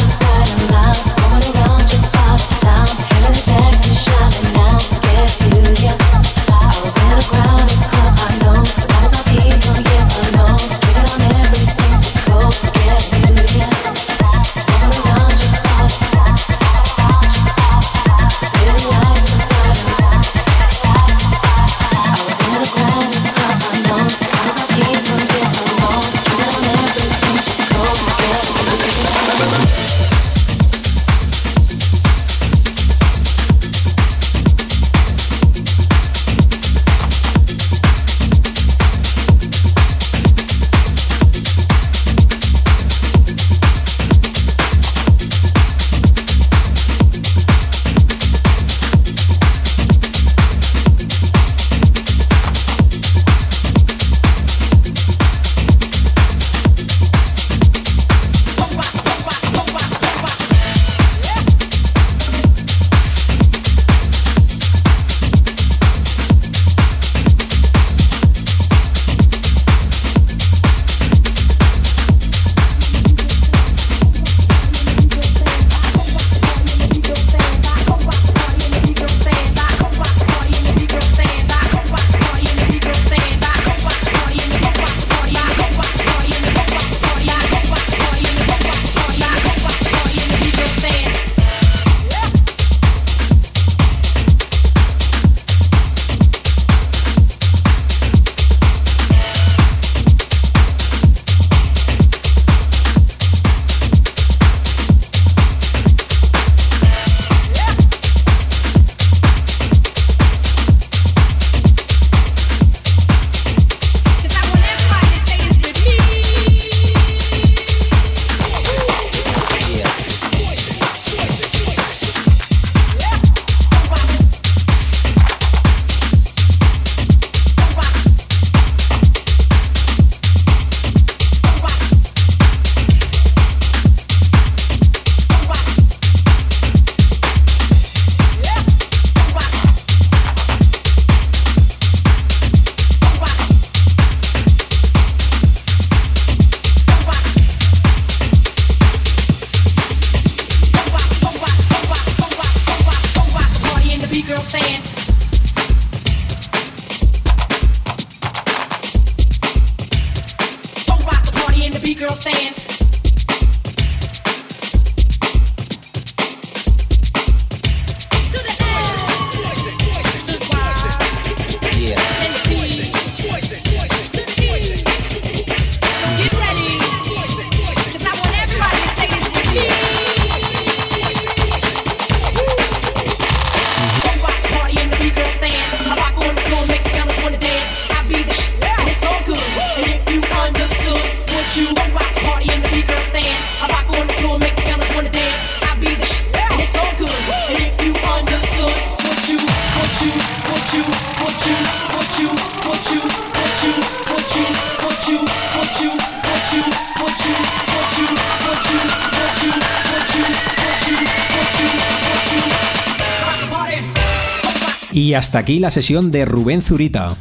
Hasta 215.21 215.37
aquí 215.37 215.59
la 215.59 215.69
sesión 215.69 216.09
de 216.09 216.25
Rubén 216.25 216.63
Zurita. 216.63 217.15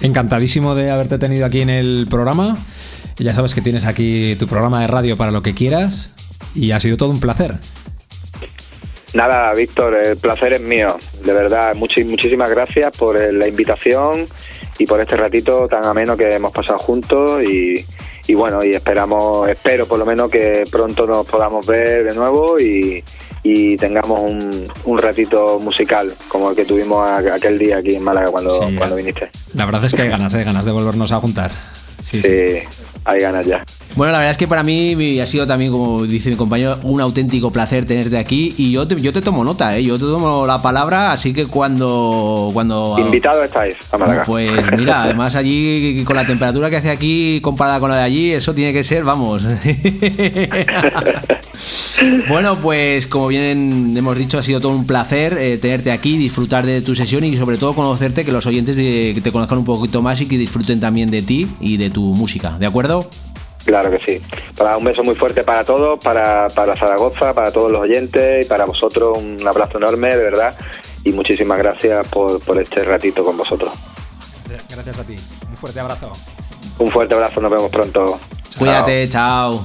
Encantadísimo 0.00 0.74
de 0.74 0.90
haberte 0.90 1.16
tenido 1.16 1.46
aquí 1.46 1.60
en 1.60 1.70
el 1.70 2.08
programa. 2.10 2.58
Ya 3.16 3.32
sabes 3.32 3.54
que 3.54 3.60
tienes 3.60 3.84
aquí 3.84 4.34
tu 4.40 4.48
programa 4.48 4.80
de 4.80 4.88
radio 4.88 5.16
para 5.16 5.30
lo 5.30 5.40
que 5.40 5.54
quieras. 5.54 6.12
Y 6.56 6.72
ha 6.72 6.80
sido 6.80 6.96
todo 6.96 7.10
un 7.10 7.20
placer. 7.20 7.54
Nada, 9.14 9.54
Víctor, 9.54 9.94
el 9.94 10.16
placer 10.16 10.54
es 10.54 10.60
mío. 10.60 10.96
De 11.24 11.32
verdad, 11.32 11.76
muchísimas 11.76 12.50
gracias 12.50 12.90
por 12.96 13.16
eh, 13.16 13.30
la 13.30 13.46
invitación 13.46 14.26
y 14.80 14.84
por 14.84 15.00
este 15.00 15.16
ratito 15.16 15.68
tan 15.68 15.84
ameno 15.84 16.16
que 16.16 16.28
hemos 16.28 16.50
pasado 16.50 16.80
juntos. 16.80 17.40
Y, 17.44 17.86
y 18.26 18.34
bueno, 18.34 18.64
y 18.64 18.70
esperamos, 18.70 19.48
espero 19.48 19.86
por 19.86 20.00
lo 20.00 20.04
menos 20.04 20.28
que 20.28 20.64
pronto 20.72 21.06
nos 21.06 21.24
podamos 21.24 21.64
ver 21.64 22.02
de 22.02 22.16
nuevo 22.16 22.58
y, 22.58 23.04
y 23.42 23.76
tengamos 23.76 24.20
un, 24.20 24.66
un 24.84 24.98
ratito 24.98 25.58
musical 25.60 26.14
como 26.28 26.50
el 26.50 26.56
que 26.56 26.64
tuvimos 26.64 27.06
a- 27.06 27.34
aquel 27.34 27.58
día 27.58 27.78
aquí 27.78 27.94
en 27.94 28.02
Málaga 28.02 28.30
cuando, 28.30 28.66
Sí, 28.68 28.74
cuando 28.76 28.96
viniste. 28.96 29.30
La 29.54 29.64
verdad 29.66 29.84
es 29.84 29.94
que 29.94 30.02
hay 30.02 30.08
ganas, 30.08 30.34
hay 30.34 30.44
ganas 30.44 30.64
de 30.66 30.72
volvernos 30.72 31.12
a 31.12 31.16
juntar. 31.20 31.50
Sí, 32.02 32.22
sí. 32.22 32.28
hay 33.04 33.20
ganas 33.20 33.46
ya. 33.46 33.64
Bueno, 33.98 34.12
la 34.12 34.18
verdad 34.20 34.30
es 34.30 34.36
que 34.36 34.46
para 34.46 34.62
mí 34.62 35.18
ha 35.18 35.26
sido 35.26 35.44
también, 35.44 35.72
como 35.72 36.06
dice 36.06 36.30
mi 36.30 36.36
compañero, 36.36 36.78
un 36.84 37.00
auténtico 37.00 37.50
placer 37.50 37.84
tenerte 37.84 38.16
aquí 38.16 38.54
y 38.56 38.70
yo 38.70 38.86
te, 38.86 38.94
yo 39.00 39.12
te 39.12 39.20
tomo 39.22 39.42
nota, 39.42 39.76
¿eh? 39.76 39.82
yo 39.82 39.94
te 39.98 40.04
tomo 40.04 40.46
la 40.46 40.62
palabra, 40.62 41.10
así 41.10 41.32
que 41.32 41.46
cuando... 41.46 42.50
cuando 42.52 42.94
Invitados 42.96 43.44
estáis 43.44 43.74
a 43.90 43.98
Málaga. 43.98 44.22
Pues 44.24 44.52
mira, 44.78 45.02
además 45.02 45.34
allí 45.34 46.04
con 46.04 46.14
la 46.14 46.24
temperatura 46.24 46.70
que 46.70 46.76
hace 46.76 46.90
aquí 46.90 47.40
comparada 47.42 47.80
con 47.80 47.90
la 47.90 47.96
de 47.96 48.02
allí, 48.04 48.30
eso 48.30 48.54
tiene 48.54 48.72
que 48.72 48.84
ser, 48.84 49.02
vamos. 49.02 49.48
bueno, 52.28 52.56
pues 52.62 53.08
como 53.08 53.26
bien 53.26 53.94
hemos 53.96 54.16
dicho, 54.16 54.38
ha 54.38 54.44
sido 54.44 54.60
todo 54.60 54.70
un 54.76 54.86
placer 54.86 55.36
eh, 55.40 55.58
tenerte 55.58 55.90
aquí, 55.90 56.16
disfrutar 56.16 56.64
de 56.64 56.82
tu 56.82 56.94
sesión 56.94 57.24
y 57.24 57.36
sobre 57.36 57.58
todo 57.58 57.74
conocerte, 57.74 58.24
que 58.24 58.30
los 58.30 58.46
oyentes 58.46 58.76
de- 58.76 59.10
que 59.12 59.20
te 59.20 59.32
conozcan 59.32 59.58
un 59.58 59.64
poquito 59.64 60.02
más 60.02 60.20
y 60.20 60.26
que 60.26 60.38
disfruten 60.38 60.78
también 60.78 61.10
de 61.10 61.22
ti 61.22 61.48
y 61.60 61.78
de 61.78 61.90
tu 61.90 62.14
música, 62.14 62.56
¿de 62.60 62.66
acuerdo? 62.66 63.10
Claro 63.68 63.90
que 63.90 63.98
sí. 63.98 64.26
Para 64.56 64.78
un 64.78 64.84
beso 64.84 65.04
muy 65.04 65.14
fuerte 65.14 65.44
para 65.44 65.62
todos, 65.62 66.02
para, 66.02 66.48
para 66.48 66.74
Zaragoza, 66.74 67.34
para 67.34 67.52
todos 67.52 67.70
los 67.70 67.82
oyentes 67.82 68.46
y 68.46 68.48
para 68.48 68.64
vosotros 68.64 69.18
un 69.18 69.46
abrazo 69.46 69.76
enorme, 69.76 70.08
de 70.08 70.22
verdad. 70.22 70.56
Y 71.04 71.12
muchísimas 71.12 71.58
gracias 71.58 72.08
por, 72.08 72.40
por 72.40 72.58
este 72.58 72.82
ratito 72.82 73.22
con 73.22 73.36
vosotros. 73.36 73.70
Gracias 74.70 74.98
a 74.98 75.04
ti. 75.04 75.16
Un 75.50 75.56
fuerte 75.58 75.80
abrazo. 75.80 76.10
Un 76.78 76.90
fuerte 76.90 77.14
abrazo, 77.14 77.42
nos 77.42 77.50
vemos 77.50 77.70
pronto. 77.70 78.18
Cuídate, 78.56 79.06
chao. 79.06 79.62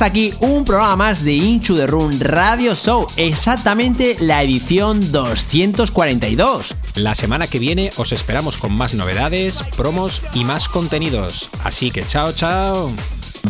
Hasta 0.00 0.08
aquí 0.08 0.32
un 0.40 0.64
programa 0.64 0.96
más 0.96 1.24
de 1.24 1.34
Into 1.34 1.76
the 1.76 1.86
Room 1.86 2.18
Radio 2.20 2.74
Show, 2.74 3.06
exactamente 3.18 4.16
la 4.18 4.42
edición 4.42 5.12
242. 5.12 6.74
La 6.94 7.14
semana 7.14 7.46
que 7.46 7.58
viene 7.58 7.90
os 7.98 8.10
esperamos 8.12 8.56
con 8.56 8.72
más 8.72 8.94
novedades, 8.94 9.62
promos 9.76 10.22
y 10.32 10.44
más 10.44 10.68
contenidos. 10.70 11.50
Así 11.64 11.90
que 11.90 12.06
chao, 12.06 12.32
chao. 12.32 12.90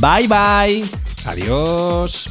Bye 0.01 0.27
bye. 0.27 0.90
Adiós. 1.24 2.30